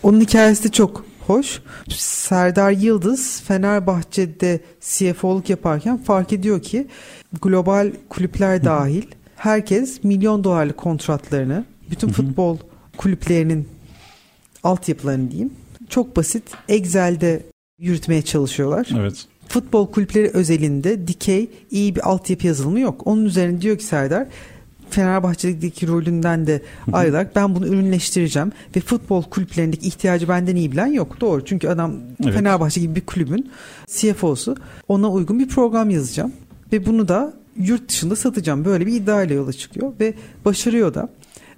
[0.03, 1.61] Onun hikayesi de çok hoş.
[1.89, 6.87] Serdar Yıldız Fenerbahçe'de CFO'luk yaparken fark ediyor ki
[7.41, 9.03] global kulüpler dahil
[9.35, 12.57] herkes milyon dolarlık kontratlarını bütün futbol
[12.97, 13.67] kulüplerinin
[14.63, 15.53] altyapılarını diyeyim
[15.89, 17.43] çok basit Excel'de
[17.79, 18.87] yürütmeye çalışıyorlar.
[18.99, 19.25] Evet.
[19.47, 23.01] Futbol kulüpleri özelinde dikey iyi bir altyapı yazılımı yok.
[23.07, 24.27] Onun üzerine diyor ki Serdar
[24.91, 26.61] Fenerbahçe'deki rolünden de
[26.93, 31.21] ayrılarak ben bunu ürünleştireceğim ve futbol kulüplerindeki ihtiyacı benden iyi bilen yok.
[31.21, 32.33] Doğru çünkü adam evet.
[32.33, 33.51] Fenerbahçe gibi bir kulübün
[33.87, 34.55] CFO'su
[34.87, 36.31] ona uygun bir program yazacağım
[36.71, 38.65] ve bunu da yurt dışında satacağım.
[38.65, 40.13] Böyle bir iddiayla yola çıkıyor ve
[40.45, 41.09] başarıyor da.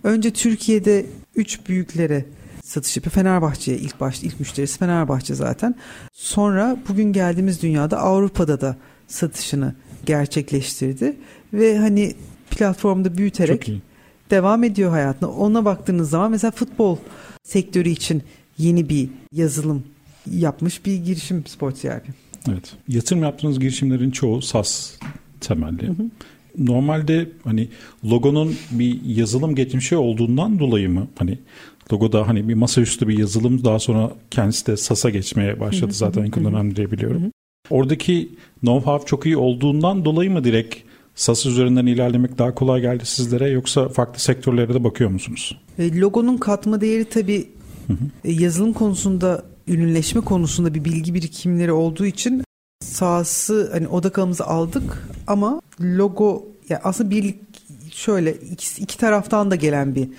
[0.04, 2.26] Önce Türkiye'de üç büyüklere
[2.63, 3.13] satış yapıyor.
[3.13, 5.76] Fenerbahçe'ye ilk başta ilk müşterisi Fenerbahçe zaten.
[6.13, 11.17] Sonra bugün geldiğimiz dünyada Avrupa'da da satışını gerçekleştirdi
[11.54, 12.15] ve hani
[12.55, 13.71] platformda büyüterek
[14.29, 15.29] devam ediyor hayatına.
[15.29, 16.97] Ona baktığınız zaman mesela futbol
[17.43, 18.23] sektörü için
[18.57, 19.83] yeni bir yazılım
[20.31, 22.01] yapmış bir girişim Sports yani.
[22.49, 22.73] Evet.
[22.87, 24.91] Yatırım yaptığınız girişimlerin çoğu SaaS
[25.41, 25.87] temelli.
[25.87, 26.09] Hı hı.
[26.57, 27.69] Normalde hani
[28.05, 31.39] logonun bir yazılım geçmişi olduğundan dolayı mı hani
[31.93, 36.45] logoda hani bir masaüstü bir yazılım daha sonra kendisi de SaaS'a geçmeye başladı zaten yakın
[36.45, 37.31] dönemde diye biliyorum.
[37.69, 38.29] Oradaki
[38.63, 40.75] know-how çok iyi olduğundan dolayı mı direkt
[41.15, 45.58] SAS üzerinden ilerlemek daha kolay geldi sizlere yoksa farklı sektörlere de bakıyor musunuz?
[45.80, 47.49] E, logonun katma değeri tabii
[48.23, 52.43] e, yazılım konusunda ürünleşme konusunda bir bilgi birikimleri olduğu için
[52.84, 57.36] sahası hani odakamızı aldık ama logo yani aslında bir
[57.91, 60.10] şöyle iki, iki taraftan da gelen bir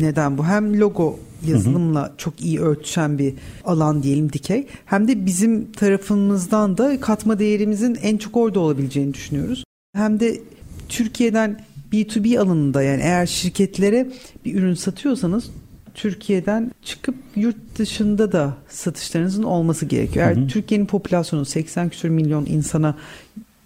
[0.00, 0.44] neden bu.
[0.44, 2.14] Hem logo yazılımla hı hı.
[2.18, 3.34] çok iyi örtüşen bir
[3.64, 4.66] alan diyelim dikey.
[4.86, 10.40] Hem de bizim tarafımızdan da katma değerimizin en çok orada olabileceğini düşünüyoruz hem de
[10.88, 11.60] Türkiye'den
[11.92, 14.08] B2B alanında yani eğer şirketlere
[14.44, 15.50] bir ürün satıyorsanız
[15.94, 20.26] Türkiye'den çıkıp yurt dışında da satışlarınızın olması gerekiyor.
[20.26, 22.96] Eğer Türkiye'nin popülasyonu 80 küsur milyon insana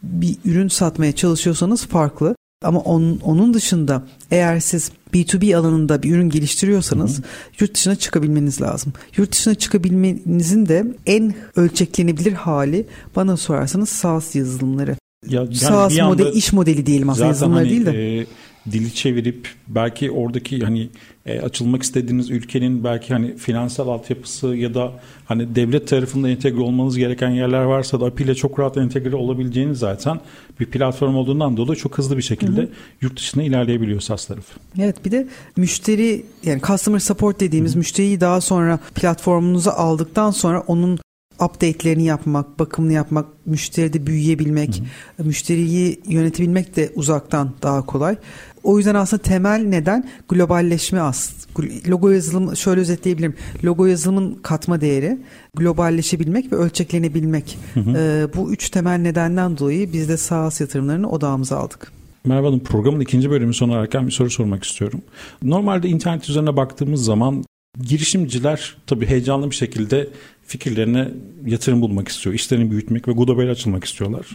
[0.02, 2.36] bir ürün satmaya çalışıyorsanız farklı.
[2.64, 7.26] Ama on, onun dışında eğer siz B2B alanında bir ürün geliştiriyorsanız hı hı.
[7.60, 8.92] yurt dışına çıkabilmeniz lazım.
[9.16, 14.96] Yurt dışına çıkabilmenizin de en ölçeklenebilir hali bana sorarsanız SaaS yazılımları.
[15.28, 18.20] Ya, yani SaaS model, iş modeli diyelim aslında yazılımlar hani, değil de.
[18.20, 18.26] E,
[18.70, 20.88] dili çevirip belki oradaki hani
[21.26, 24.92] e, açılmak istediğiniz ülkenin belki hani finansal altyapısı ya da
[25.24, 29.78] hani devlet tarafında entegre olmanız gereken yerler varsa da API ile çok rahat entegre olabileceğiniz
[29.78, 30.20] zaten
[30.60, 32.70] bir platform olduğundan dolayı çok hızlı bir şekilde hı hı.
[33.00, 34.58] yurt dışına ilerleyebiliyor SAS tarafı.
[34.78, 37.78] Evet bir de müşteri yani customer support dediğimiz hı hı.
[37.78, 40.98] müşteriyi daha sonra platformunuza aldıktan sonra onun
[41.40, 45.26] update'lerini yapmak, bakımını yapmak, müşteride büyüyebilmek, hı hı.
[45.26, 48.16] müşteriyi yönetebilmek de uzaktan daha kolay.
[48.62, 51.42] O yüzden aslında temel neden globalleşme aslında.
[51.88, 53.34] Logo yazılımı şöyle özetleyebilirim.
[53.64, 55.18] Logo yazılımın katma değeri,
[55.56, 57.58] globalleşebilmek ve ölçeklenebilmek.
[57.74, 57.98] Hı hı.
[57.98, 61.92] Ee, bu üç temel nedenden dolayı biz de SaaS yatırımlarını odağımıza aldık.
[62.24, 65.02] Merhaba Hanım programın ikinci bölümü sona erken bir soru sormak istiyorum.
[65.42, 67.44] Normalde internet üzerine baktığımız zaman
[67.80, 70.08] girişimciler tabii heyecanlı bir şekilde
[70.46, 71.08] fikirlerine
[71.46, 72.34] yatırım bulmak istiyor.
[72.34, 74.26] İşlerini büyütmek ve global açılmak istiyorlar.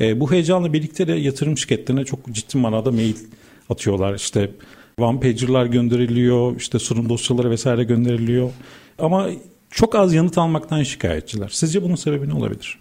[0.00, 3.16] E, bu heyecanla birlikte de yatırım şirketlerine çok ciddi manada mail
[3.70, 4.14] atıyorlar.
[4.14, 4.50] İşte
[4.98, 8.50] one pager'lar gönderiliyor, işte sunum dosyaları vesaire gönderiliyor.
[8.98, 9.28] Ama
[9.70, 11.48] çok az yanıt almaktan şikayetçiler.
[11.48, 12.78] Sizce bunun sebebi ne olabilir?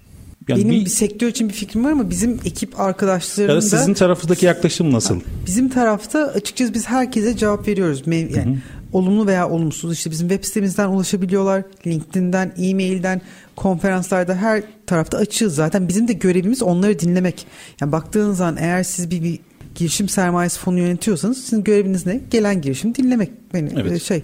[0.47, 3.61] Yani Benim bir, bir sektör için bir fikrim var ama bizim ekip arkadaşlarım da...
[3.61, 5.19] sizin tarafındaki yaklaşım nasıl?
[5.45, 8.03] Bizim tarafta açıkçası biz herkese cevap veriyoruz.
[8.07, 8.55] Yani hı hı.
[8.93, 11.63] Olumlu veya olumsuz işte bizim web sitemizden ulaşabiliyorlar.
[11.87, 13.21] LinkedIn'den, e-mail'den,
[13.55, 15.87] konferanslarda her tarafta açığız zaten.
[15.87, 17.47] Bizim de görevimiz onları dinlemek.
[17.81, 19.39] Yani baktığınız zaman eğer siz bir, bir
[19.75, 22.21] girişim sermayesi fonu yönetiyorsanız sizin göreviniz ne?
[22.31, 23.31] Gelen girişim dinlemek.
[23.53, 24.01] Yani evet.
[24.01, 24.23] şey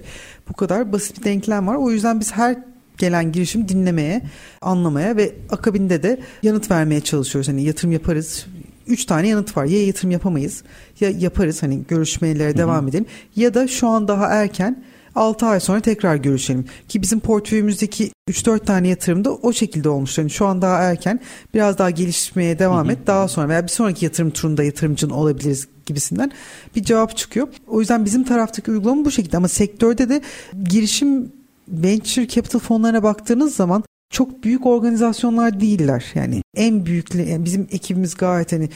[0.49, 1.75] bu kadar basit bir denklem var.
[1.75, 2.57] O yüzden biz her
[2.97, 4.21] gelen girişim dinlemeye,
[4.61, 7.47] anlamaya ve akabinde de yanıt vermeye çalışıyoruz.
[7.47, 8.45] Hani yatırım yaparız.
[8.89, 9.65] Üç tane yanıt var.
[9.65, 10.63] Ya yatırım yapamayız
[10.99, 14.83] ya yaparız hani görüşmelere devam edelim ya da şu an daha erken
[15.15, 16.65] 6 ay sonra tekrar görüşelim.
[16.87, 20.17] Ki bizim portföyümüzdeki 3-4 tane yatırım da o şekilde olmuş.
[20.17, 21.19] Yani şu an daha erken
[21.53, 22.97] biraz daha gelişmeye devam et.
[23.07, 26.31] Daha sonra veya bir sonraki yatırım turunda yatırımcın olabiliriz gibisinden
[26.75, 27.47] bir cevap çıkıyor.
[27.67, 30.21] O yüzden bizim taraftaki uygulama bu şekilde ama sektörde de
[30.63, 31.31] girişim
[31.67, 36.05] venture capital fonlarına baktığınız zaman çok büyük organizasyonlar değiller.
[36.15, 38.69] Yani en büyük yani bizim ekibimiz gayet hani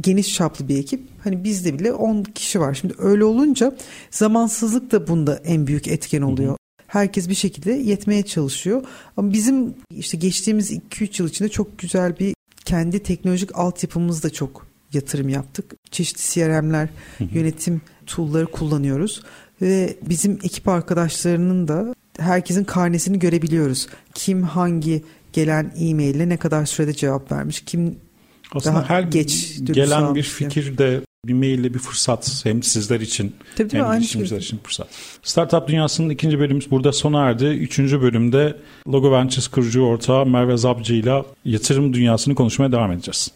[0.00, 1.00] geniş çaplı bir ekip.
[1.24, 2.74] Hani bizde bile 10 kişi var.
[2.74, 3.76] Şimdi öyle olunca
[4.10, 6.56] zamansızlık da bunda en büyük etken oluyor.
[6.86, 8.82] Herkes bir şekilde yetmeye çalışıyor.
[9.16, 14.66] Ama bizim işte geçtiğimiz 2-3 yıl içinde çok güzel bir kendi teknolojik altyapımız da çok
[14.92, 15.74] yatırım yaptık.
[15.90, 16.88] Çeşitli CRM'ler,
[17.34, 19.22] yönetim tool'ları kullanıyoruz
[19.62, 23.86] ve bizim ekip arkadaşlarının da herkesin karnesini görebiliyoruz.
[24.14, 27.96] Kim hangi gelen e-maille ne kadar sürede cevap vermiş, kim
[28.54, 33.34] aslında daha her geç gelen bir fikir de bir maille bir fırsat hem sizler için
[33.56, 34.88] Tabii hem girişimciler için fırsat.
[35.22, 37.44] Startup Dünyası'nın ikinci bölümümüz burada sona erdi.
[37.44, 38.56] Üçüncü bölümde
[38.88, 43.30] Logo Ventures kurucu ortağı Merve Zabcı ile yatırım dünyasını konuşmaya devam edeceğiz.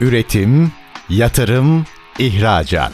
[0.00, 0.72] Üretim,
[1.08, 1.84] yatırım,
[2.18, 2.92] ihracat.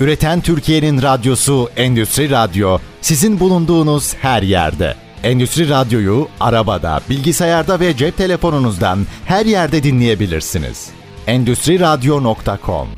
[0.00, 4.94] Üreten Türkiye'nin radyosu Endüstri Radyo sizin bulunduğunuz her yerde.
[5.22, 10.90] Endüstri Radyo'yu arabada, bilgisayarda ve cep telefonunuzdan her yerde dinleyebilirsiniz.
[11.26, 12.88] Endüstri Radyo.com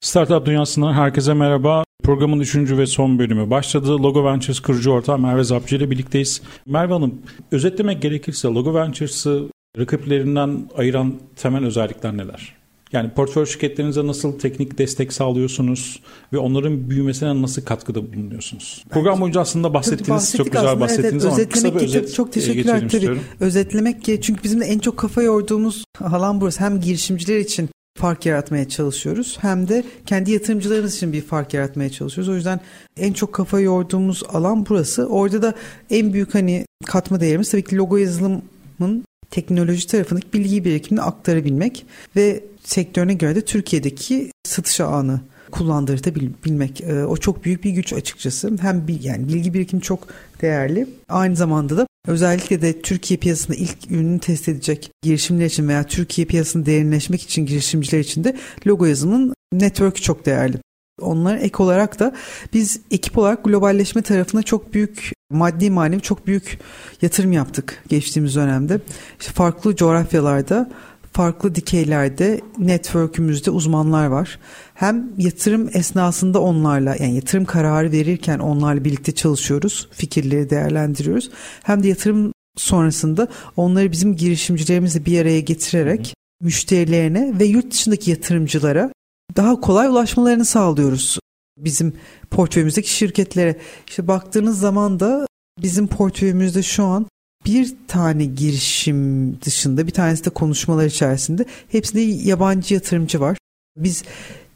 [0.00, 1.84] Startup Dünyası'ndan herkese merhaba.
[2.02, 4.02] Programın üçüncü ve son bölümü başladı.
[4.02, 6.42] Logo Ventures kurucu ortağı Merve Zapcı ile birlikteyiz.
[6.66, 7.14] Merve Hanım,
[7.52, 12.63] özetlemek gerekirse Logo Ventures'ı rakiplerinden ayıran temel özellikler neler?
[12.94, 16.00] Yani portföy şirketlerinize nasıl teknik destek sağlıyorsunuz
[16.32, 18.84] ve onların büyümesine nasıl katkıda bulunuyorsunuz?
[18.84, 22.32] Bence, Program boyunca aslında bahsettiniz, çok güzel bahsettiniz evet, ama kısa bir özet çok, çok
[22.32, 22.86] teşekkürler tabii.
[22.86, 23.20] Istiyorum.
[23.40, 26.60] Özetlemek ki çünkü bizim de en çok kafa yorduğumuz alan burası.
[26.60, 29.38] Hem girişimciler için fark yaratmaya çalışıyoruz.
[29.40, 32.32] Hem de kendi yatırımcılarımız için bir fark yaratmaya çalışıyoruz.
[32.32, 32.60] O yüzden
[32.96, 35.06] en çok kafa yorduğumuz alan burası.
[35.06, 35.54] Orada da
[35.90, 39.04] en büyük hani katma değerimiz tabii ki logo yazılımın
[39.34, 45.20] teknoloji tarafındaki bilgi birikimini aktarabilmek ve sektörüne göre de Türkiye'deki satış ağını
[45.50, 46.80] kullandırtabilmek.
[46.80, 48.50] E, o çok büyük bir güç açıkçası.
[48.60, 50.08] Hem bir, yani bilgi birikimi çok
[50.42, 50.86] değerli.
[51.08, 56.26] Aynı zamanda da özellikle de Türkiye piyasasında ilk ürünü test edecek girişimler için veya Türkiye
[56.26, 60.56] piyasasını derinleşmek için girişimciler için de logo yazımının network çok değerli.
[61.00, 62.14] Onlar ek olarak da
[62.52, 66.58] biz ekip olarak globalleşme tarafına çok büyük maddi manevi çok büyük
[67.02, 68.80] yatırım yaptık geçtiğimiz dönemde.
[69.20, 70.70] İşte farklı coğrafyalarda
[71.12, 74.38] farklı dikeylerde network'ümüzde uzmanlar var.
[74.74, 81.30] Hem yatırım esnasında onlarla yani yatırım kararı verirken onlarla birlikte çalışıyoruz, fikirleri değerlendiriyoruz.
[81.62, 88.90] Hem de yatırım sonrasında onları bizim girişimcilerimizle bir araya getirerek müşterilerine ve yurt dışındaki yatırımcılara
[89.36, 91.18] daha kolay ulaşmalarını sağlıyoruz.
[91.58, 91.92] Bizim
[92.30, 93.56] portföyümüzdeki şirketlere
[93.88, 95.26] işte baktığınız zaman da
[95.62, 97.06] bizim portföyümüzde şu an
[97.46, 103.38] bir tane girişim dışında bir tanesi de konuşmalar içerisinde hepsinde yabancı yatırımcı var.
[103.76, 104.02] Biz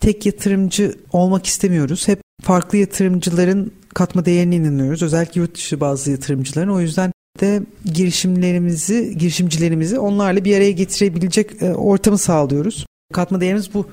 [0.00, 2.09] tek yatırımcı olmak istemiyoruz.
[2.09, 5.02] Hep farklı yatırımcıların katma değerine inanıyoruz.
[5.02, 6.68] Özellikle yurt dışı bazı yatırımcıların.
[6.68, 7.62] O yüzden de
[7.94, 12.87] girişimlerimizi, girişimcilerimizi onlarla bir araya getirebilecek e, ortamı sağlıyoruz.
[13.12, 13.88] Katma değerimiz bu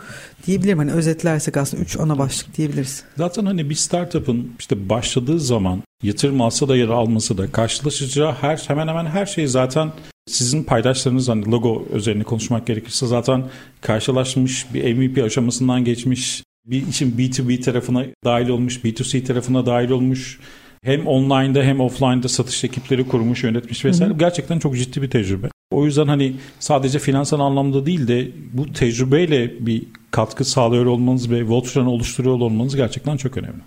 [0.47, 0.78] diyebilirim.
[0.78, 3.04] Hani özetlersek aslında üç ana başlık diyebiliriz.
[3.17, 8.58] Zaten hani bir startup'ın işte başladığı zaman yatırım alsa da da alması da karşılaşacağı her
[8.67, 9.91] hemen hemen her şey zaten
[10.28, 13.43] sizin paydaşlarınız hani logo özelini konuşmak gerekirse zaten
[13.82, 20.39] karşılaşmış bir MVP aşamasından geçmiş bir için B2B tarafına dahil olmuş, B2C tarafına dahil olmuş
[20.86, 24.12] hem online'da hem offline'da satış ekipleri kurmuş, yönetmiş vesaire.
[24.12, 24.19] Hı hı.
[24.19, 25.48] Gerçekten çok ciddi bir tecrübe.
[25.71, 31.48] O yüzden hani sadece finansal anlamda değil de bu tecrübeyle bir katkı sağlıyor olmanız ve
[31.48, 33.62] Voltron'u oluşturuyor olmanız gerçekten çok önemli.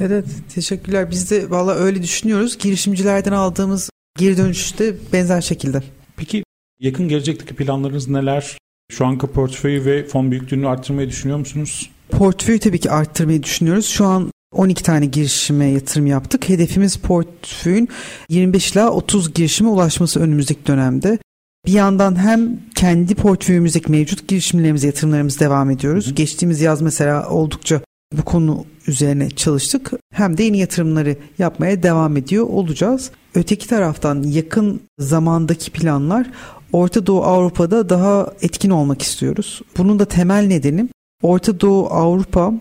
[0.00, 0.24] Evet
[0.54, 1.10] teşekkürler.
[1.10, 2.58] Biz de valla öyle düşünüyoruz.
[2.58, 5.82] Girişimcilerden aldığımız geri dönüşte benzer şekilde.
[6.16, 6.44] Peki
[6.80, 8.58] Yakın gelecekteki planlarınız neler?
[8.90, 11.90] Şu anki portföyü ve fon büyüklüğünü arttırmayı düşünüyor musunuz?
[12.10, 13.86] Portföyü tabii ki arttırmayı düşünüyoruz.
[13.86, 16.48] Şu an 12 tane girişime yatırım yaptık.
[16.48, 17.88] Hedefimiz portföyün
[18.28, 21.18] 25 ila 30 girişime ulaşması önümüzdeki dönemde.
[21.66, 26.06] Bir yandan hem kendi portföyümüzdeki mevcut girişimlerimize yatırımlarımız devam ediyoruz.
[26.06, 26.10] Hı.
[26.10, 27.80] Geçtiğimiz yaz mesela oldukça
[28.18, 29.90] bu konu üzerine çalıştık.
[30.12, 33.10] Hem de yeni yatırımları yapmaya devam ediyor olacağız.
[33.34, 36.30] Öteki taraftan yakın zamandaki planlar
[36.72, 39.62] Orta Doğu Avrupa'da daha etkin olmak istiyoruz.
[39.78, 40.88] Bunun da temel nedeni
[41.22, 42.52] Orta Doğu Avrupa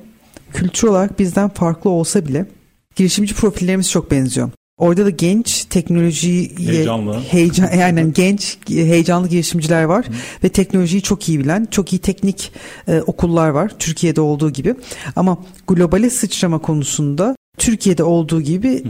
[0.53, 2.45] kültür olarak bizden farklı olsa bile
[2.95, 4.49] girişimci profillerimiz çok benziyor.
[4.77, 7.19] Orada da genç teknolojiye heyecanlı.
[7.19, 10.11] heyecan yani genç heyecanlı girişimciler var Hı.
[10.43, 12.51] ve teknolojiyi çok iyi bilen, çok iyi teknik
[12.87, 14.75] e, okullar var Türkiye'de olduğu gibi.
[15.15, 18.89] Ama globale sıçrama konusunda Türkiye'de olduğu gibi Hı.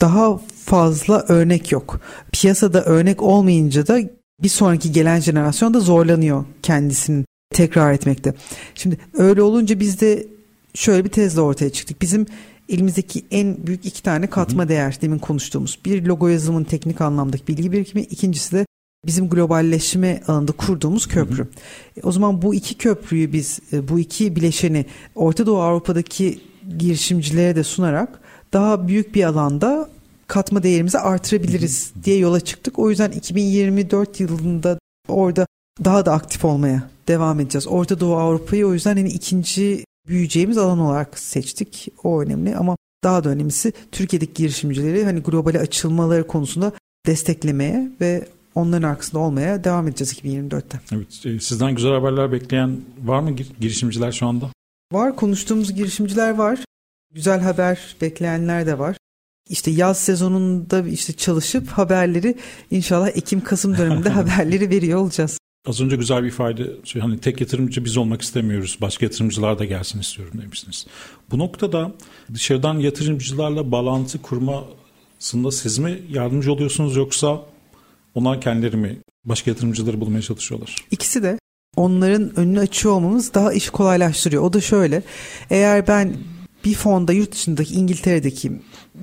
[0.00, 2.00] daha fazla örnek yok.
[2.32, 4.00] Piyasada örnek olmayınca da
[4.42, 8.34] bir sonraki gelen jenerasyon da zorlanıyor kendisini tekrar etmekte.
[8.74, 10.26] Şimdi öyle olunca biz de
[10.74, 12.02] şöyle bir tezle ortaya çıktık.
[12.02, 12.26] Bizim
[12.68, 15.78] elimizdeki en büyük iki tane katma değer demin konuştuğumuz.
[15.84, 18.66] Bir logo yazılımın teknik anlamdaki bilgi birikimi, ikincisi de
[19.06, 21.38] bizim globalleşme alanında kurduğumuz köprü.
[21.38, 21.48] Hı hı.
[21.96, 26.40] E, o zaman bu iki köprüyü biz e, bu iki bileşeni Orta Doğu Avrupa'daki
[26.78, 28.20] girişimcilere de sunarak
[28.52, 29.90] daha büyük bir alanda
[30.26, 32.04] katma değerimizi artırabiliriz hı hı.
[32.04, 32.78] diye yola çıktık.
[32.78, 35.46] O yüzden 2024 yılında orada
[35.84, 37.66] daha da aktif olmaya devam edeceğiz.
[37.68, 41.88] Orta Doğu Avrupa'yı o yüzden hani ikinci büyüyeceğimiz alan olarak seçtik.
[42.02, 46.72] O önemli ama daha da önemlisi Türkiye'deki girişimcileri hani globale açılmaları konusunda
[47.06, 50.80] desteklemeye ve onların arkasında olmaya devam edeceğiz 2024'te.
[50.92, 54.50] Evet, e, sizden güzel haberler bekleyen var mı girişimciler şu anda?
[54.92, 56.58] Var, konuştuğumuz girişimciler var.
[57.14, 58.96] Güzel haber bekleyenler de var.
[59.48, 62.34] İşte yaz sezonunda işte çalışıp haberleri
[62.70, 65.38] inşallah Ekim-Kasım döneminde haberleri veriyor olacağız.
[65.68, 66.70] Az önce güzel bir ifade,
[67.00, 70.86] hani tek yatırımcı biz olmak istemiyoruz, başka yatırımcılar da gelsin istiyorum demiştiniz.
[71.30, 71.92] Bu noktada
[72.34, 77.42] dışarıdan yatırımcılarla bağlantı kurmasında siz mi yardımcı oluyorsunuz yoksa
[78.14, 80.76] onlar kendileri mi başka yatırımcıları bulmaya çalışıyorlar?
[80.90, 81.38] İkisi de
[81.76, 84.42] onların önünü açıyor olmamız daha işi kolaylaştırıyor.
[84.42, 85.02] O da şöyle,
[85.50, 86.16] eğer ben
[86.64, 88.52] bir fonda yurt dışındaki İngiltere'deki,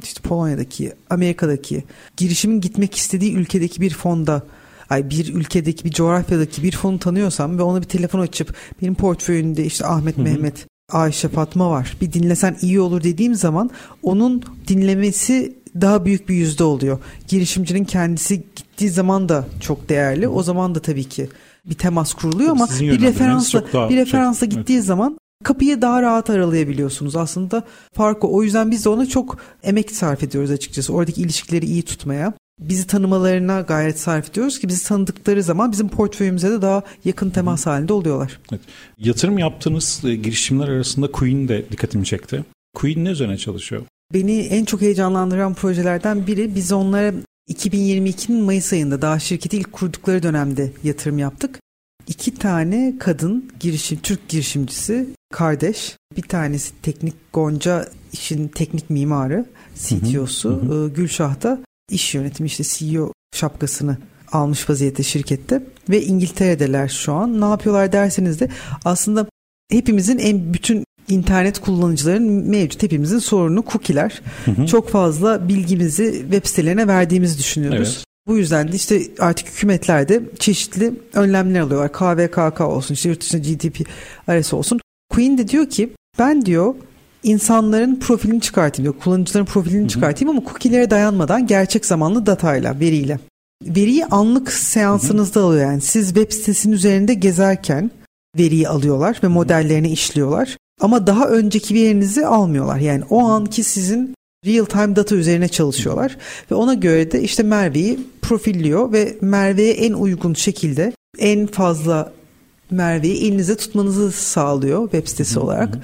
[0.04, 1.84] işte Polonya'daki, Amerika'daki
[2.18, 4.44] girişimin gitmek istediği ülkedeki bir fonda
[4.90, 9.66] ay bir ülkedeki bir coğrafyadaki bir fonu tanıyorsam ve ona bir telefon açıp benim portföyünde
[9.66, 10.24] işte Ahmet Hı-hı.
[10.24, 11.98] Mehmet Ayşe Fatma var.
[12.02, 13.70] Bir dinlesen iyi olur dediğim zaman
[14.04, 17.00] onun dinlemesi daha büyük bir yüzde oluyor.
[17.28, 20.28] Girişimcinin kendisi gittiği zaman da çok değerli.
[20.28, 21.30] O zaman da tabii ki
[21.66, 24.86] bir temas kuruluyor ama bir referansla bir referansla şey, gittiği evet.
[24.86, 27.16] zaman kapıyı daha rahat aralayabiliyorsunuz.
[27.16, 30.94] Aslında farkı o yüzden biz de ona çok emek sarf ediyoruz açıkçası.
[30.94, 36.52] Oradaki ilişkileri iyi tutmaya bizi tanımalarına gayret sarf ediyoruz ki bizi tanıdıkları zaman bizim portföyümüze
[36.52, 38.40] de daha yakın temas halinde oluyorlar.
[38.52, 38.62] Evet.
[38.98, 42.46] Yatırım yaptığınız e, girişimler arasında Queen de dikkatimi çekti.
[42.74, 43.82] Queen ne üzerine çalışıyor?
[44.14, 47.14] Beni en çok heyecanlandıran projelerden biri biz onlara
[47.50, 51.60] 2022'nin Mayıs ayında daha şirketi ilk kurdukları dönemde yatırım yaptık.
[52.08, 55.98] İki tane kadın girişim, Türk girişimcisi kardeş.
[56.18, 59.46] Bir tanesi teknik Gonca işin teknik mimarı,
[59.76, 60.50] CTO'su.
[60.50, 60.94] Hı hı hı.
[60.94, 63.98] Gülşah da iş yönetimi işte CEO şapkasını
[64.32, 67.42] almış vaziyette şirkette ve İngiltere'deler şu an.
[67.42, 68.50] Ne yapıyorlar derseniz de
[68.86, 69.26] aslında
[69.72, 74.22] hepimizin en bütün internet kullanıcıların mevcut hepimizin sorunu cookie'ler.
[74.46, 74.68] Hı hı.
[74.68, 77.94] Çok fazla bilgimizi web sitelerine verdiğimizi düşünüyoruz.
[77.96, 78.06] Evet.
[78.28, 81.92] Bu yüzden de işte artık hükümetler de çeşitli önlemler alıyorlar.
[81.92, 83.88] KVKK olsun, işte yurt dışında GDP
[84.28, 84.80] arası olsun.
[85.10, 86.76] Queen de diyor ki ben diyor
[87.24, 89.04] insanların profilini çıkartayım diyor.
[89.04, 89.88] Kullanıcıların profilini Hı-hı.
[89.88, 93.20] çıkartayım ama cookie'lere dayanmadan gerçek zamanlı datayla, veriyle.
[93.64, 95.48] Veriyi anlık seansınızda Hı-hı.
[95.48, 95.82] alıyor yani.
[95.82, 97.92] Siz web sitesinin üzerinde gezerken
[98.38, 100.58] veriyi alıyorlar ve modellerini işliyorlar.
[100.82, 102.78] Ama daha önceki verinizi almıyorlar.
[102.80, 106.18] Yani o anki sizin real time data üzerine çalışıyorlar
[106.52, 112.14] ve ona göre de işte Merve'yi profilliyor ve Merve'ye en uygun şekilde en fazla
[112.72, 115.78] Merve'yi elinize tutmanızı sağlıyor web sitesi olarak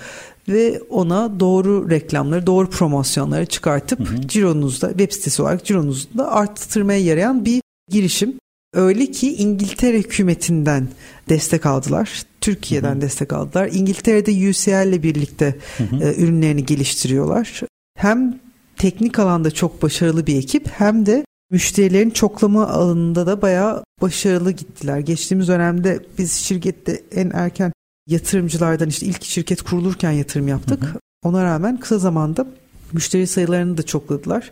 [0.47, 4.27] ve ona doğru reklamları, doğru promosyonları çıkartıp hı hı.
[4.27, 8.33] cironuzda web sitesi olarak cironuzda arttırmaya yarayan bir girişim.
[8.73, 10.87] Öyle ki İngiltere hükümetinden
[11.29, 12.23] destek aldılar.
[12.41, 13.01] Türkiye'den hı hı.
[13.01, 13.69] destek aldılar.
[13.73, 16.03] İngiltere'de UCL ile birlikte hı hı.
[16.03, 17.61] E, ürünlerini geliştiriyorlar.
[17.97, 18.39] Hem
[18.77, 24.99] teknik alanda çok başarılı bir ekip hem de müşterilerin çoklama alanında da bayağı başarılı gittiler.
[24.99, 27.73] Geçtiğimiz dönemde biz şirkette en erken
[28.07, 30.83] yatırımcılardan işte ilk şirket kurulurken yatırım yaptık.
[30.83, 30.99] Hı hı.
[31.23, 32.47] Ona rağmen kısa zamanda
[32.93, 34.51] müşteri sayılarını da çokladılar.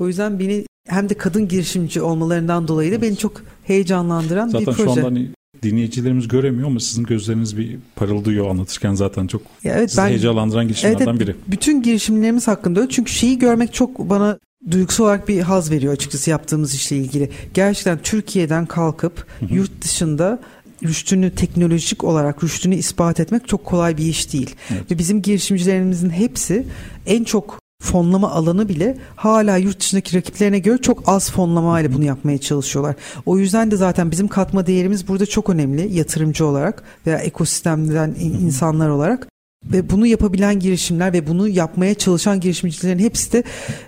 [0.00, 4.72] O yüzden beni hem de kadın girişimci olmalarından dolayı da beni çok heyecanlandıran zaten bir
[4.72, 4.82] proje.
[4.82, 5.28] Zaten şu anda hani
[5.62, 10.68] dinleyicilerimiz göremiyor ama sizin gözleriniz bir parıldıyor anlatırken zaten çok ya evet, sizi ben, heyecanlandıran
[10.68, 11.34] girişimlerden evet, biri.
[11.48, 14.38] Bütün girişimlerimiz hakkında öyle çünkü şeyi görmek çok bana
[14.70, 17.30] duygusal olarak bir haz veriyor açıkçası yaptığımız işle ilgili.
[17.54, 19.54] Gerçekten Türkiye'den kalkıp hı hı.
[19.54, 20.38] yurt dışında
[20.82, 24.56] rüştünü teknolojik olarak rüştünü ispat etmek çok kolay bir iş değil.
[24.70, 24.90] Evet.
[24.90, 26.66] Ve bizim girişimcilerimizin hepsi
[27.06, 32.04] en çok fonlama alanı bile hala yurt dışındaki rakiplerine göre çok az fonlama ile bunu
[32.04, 32.94] yapmaya çalışıyorlar.
[33.26, 38.88] O yüzden de zaten bizim katma değerimiz burada çok önemli yatırımcı olarak veya ekosistemden insanlar
[38.88, 39.28] olarak
[39.72, 43.42] ve bunu yapabilen girişimler ve bunu yapmaya çalışan girişimcilerin hepsi de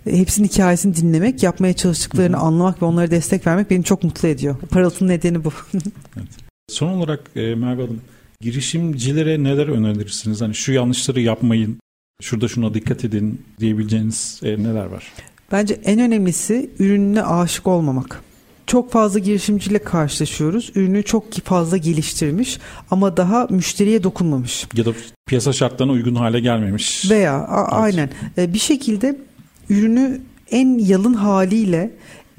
[0.04, 4.56] hepsinin hikayesini dinlemek, yapmaya çalıştıklarını anlamak ve onlara destek vermek beni çok mutlu ediyor.
[4.70, 5.52] Parıltının nedeni bu.
[6.16, 6.47] evet.
[6.68, 8.00] Son olarak e, Merve Hanım,
[8.40, 10.40] girişimcilere neler önerirsiniz?
[10.40, 11.78] Hani şu yanlışları yapmayın,
[12.22, 15.12] şurada şuna dikkat edin diyebileceğiniz e, neler var?
[15.52, 18.22] Bence en önemlisi ürününe aşık olmamak.
[18.66, 20.72] Çok fazla girişimciyle karşılaşıyoruz.
[20.74, 22.58] Ürünü çok fazla geliştirmiş
[22.90, 24.66] ama daha müşteriye dokunmamış.
[24.74, 24.90] Ya da
[25.26, 27.10] piyasa şartlarına uygun hale gelmemiş.
[27.10, 27.72] Veya a- evet.
[27.72, 29.18] aynen e, bir şekilde
[29.70, 31.90] ürünü en yalın haliyle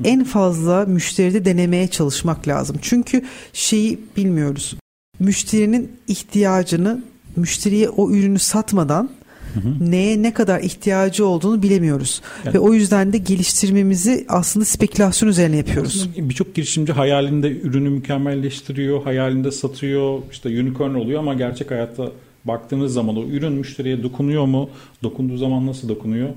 [0.03, 2.75] en fazla müşteride denemeye çalışmak lazım.
[2.81, 4.75] Çünkü şeyi bilmiyoruz.
[5.19, 7.01] Müşterinin ihtiyacını
[7.35, 9.09] müşteriye o ürünü satmadan
[9.53, 9.91] Hı hı.
[9.91, 12.21] neye ne kadar ihtiyacı olduğunu bilemiyoruz.
[12.45, 16.09] Yani, Ve o yüzden de geliştirmemizi aslında spekülasyon üzerine yapıyoruz.
[16.17, 22.11] Birçok girişimci hayalinde ürünü mükemmelleştiriyor, hayalinde satıyor, işte unicorn oluyor ama gerçek hayatta
[22.45, 24.69] baktığınız zaman o ürün müşteriye dokunuyor mu?
[25.03, 26.29] Dokunduğu zaman nasıl dokunuyor?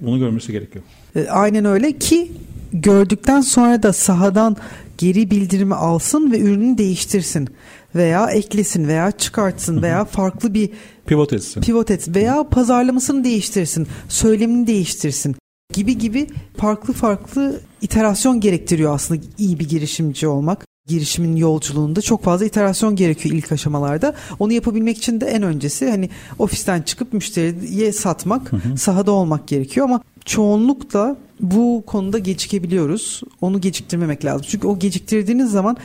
[0.00, 0.84] Bunu görmesi gerekiyor.
[1.16, 2.32] E, aynen öyle ki
[2.74, 4.56] gördükten sonra da sahadan
[4.98, 7.48] geri bildirimi alsın ve ürünü değiştirsin
[7.94, 10.70] veya eklesin veya çıkartsın veya farklı bir
[11.06, 11.60] pivot etsin.
[11.60, 15.36] Pivot etsin veya pazarlamasını değiştirsin, söylemini değiştirsin
[15.72, 20.66] gibi gibi farklı farklı iterasyon gerektiriyor aslında iyi bir girişimci olmak.
[20.86, 24.14] Girişimin yolculuğunda çok fazla iterasyon gerekiyor ilk aşamalarda.
[24.38, 28.76] Onu yapabilmek için de en öncesi hani ofisten çıkıp müşteriye satmak, hı hı.
[28.76, 33.22] sahada olmak gerekiyor ama çoğunlukla bu konuda gecikebiliyoruz.
[33.40, 34.46] Onu geciktirmemek lazım.
[34.48, 35.76] Çünkü o geciktirdiğiniz zaman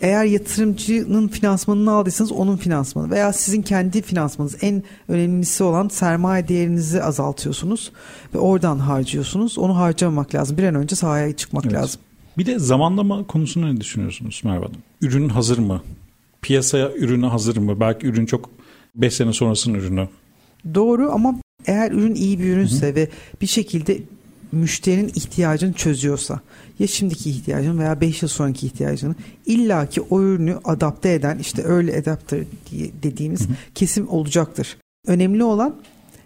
[0.00, 7.02] eğer yatırımcının finansmanını aldıysanız onun finansmanı veya sizin kendi finansmanınız en önemlisi olan sermaye değerinizi
[7.02, 7.92] azaltıyorsunuz
[8.34, 9.58] ve oradan harcıyorsunuz.
[9.58, 10.58] Onu harcamamak lazım.
[10.58, 11.74] Bir an önce sahaya çıkmak evet.
[11.74, 12.00] lazım.
[12.38, 14.82] Bir de zamanlama konusunda ne düşünüyorsunuz Merve Hanım?
[15.02, 15.82] Ürün hazır mı?
[16.42, 17.80] Piyasaya ürünü hazır mı?
[17.80, 18.50] Belki ürün çok
[18.94, 20.08] 5 sene sonrasının ürünü.
[20.74, 21.34] Doğru ama
[21.66, 22.94] eğer ürün iyi bir ürünse Hı-hı.
[22.94, 23.08] ve
[23.40, 23.98] bir şekilde
[24.52, 26.40] müşterinin ihtiyacını çözüyorsa
[26.78, 29.14] ya şimdiki ihtiyacını veya 5 yıl sonraki ihtiyacını
[29.46, 32.40] illaki o ürünü adapte eden işte öyle adapter
[33.02, 33.56] dediğimiz hı hı.
[33.74, 34.76] kesim olacaktır.
[35.06, 35.76] Önemli olan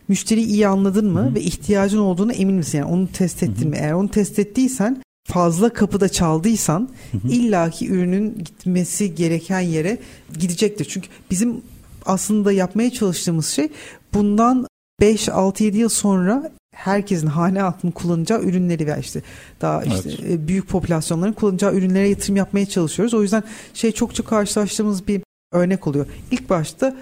[0.09, 1.35] müşteriyi iyi anladın mı hı hı.
[1.35, 2.79] ve ihtiyacın olduğunu emin misin?
[2.79, 3.69] Yani onu test ettin hı hı.
[3.69, 3.77] mi?
[3.81, 5.03] Eğer onu test ettiysen
[5.33, 7.28] fazla kapıda çaldıysan hı hı.
[7.28, 9.99] illaki ürünün gitmesi gereken yere
[10.39, 10.85] gidecektir.
[10.85, 11.62] Çünkü bizim
[12.07, 13.68] aslında yapmaya çalıştığımız şey
[14.14, 14.66] bundan
[15.03, 19.22] 5-6-7 yıl sonra herkesin hane altını kullanacağı ürünleri veya işte
[19.61, 20.31] daha işte evet.
[20.31, 23.14] E, büyük popülasyonların kullanacağı ürünlere yatırım yapmaya çalışıyoruz.
[23.14, 23.43] O yüzden
[23.74, 25.22] şey çok çok karşılaştığımız bir
[25.53, 26.07] örnek oluyor.
[26.31, 26.97] İlk başta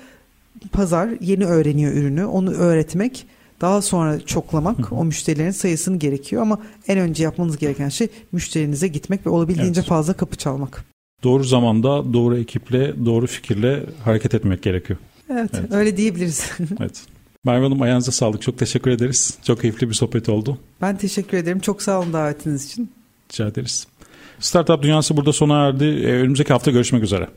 [0.73, 2.25] pazar yeni öğreniyor ürünü.
[2.25, 3.27] Onu öğretmek
[3.61, 9.27] daha sonra çoklamak o müşterilerin sayısını gerekiyor ama en önce yapmanız gereken şey müşterinize gitmek
[9.27, 9.89] ve olabildiğince evet.
[9.89, 10.85] fazla kapı çalmak.
[11.25, 14.99] Doğru zamanda doğru ekiple doğru fikirle hareket etmek gerekiyor.
[15.31, 15.73] Evet, evet.
[15.73, 16.51] öyle diyebiliriz.
[16.81, 17.03] evet.
[17.45, 18.43] Merve Hanım ayağınıza sağlık.
[18.43, 19.39] Çok teşekkür ederiz.
[19.45, 20.59] Çok keyifli bir sohbet oldu.
[20.81, 21.61] Ben teşekkür ederim.
[21.61, 22.91] Çok sağ olun davetiniz için.
[23.33, 23.87] Rica ederiz.
[24.41, 25.85] Startup Dünyası burada sona erdi.
[25.85, 27.29] Ee, önümüzdeki hafta görüşmek üzere.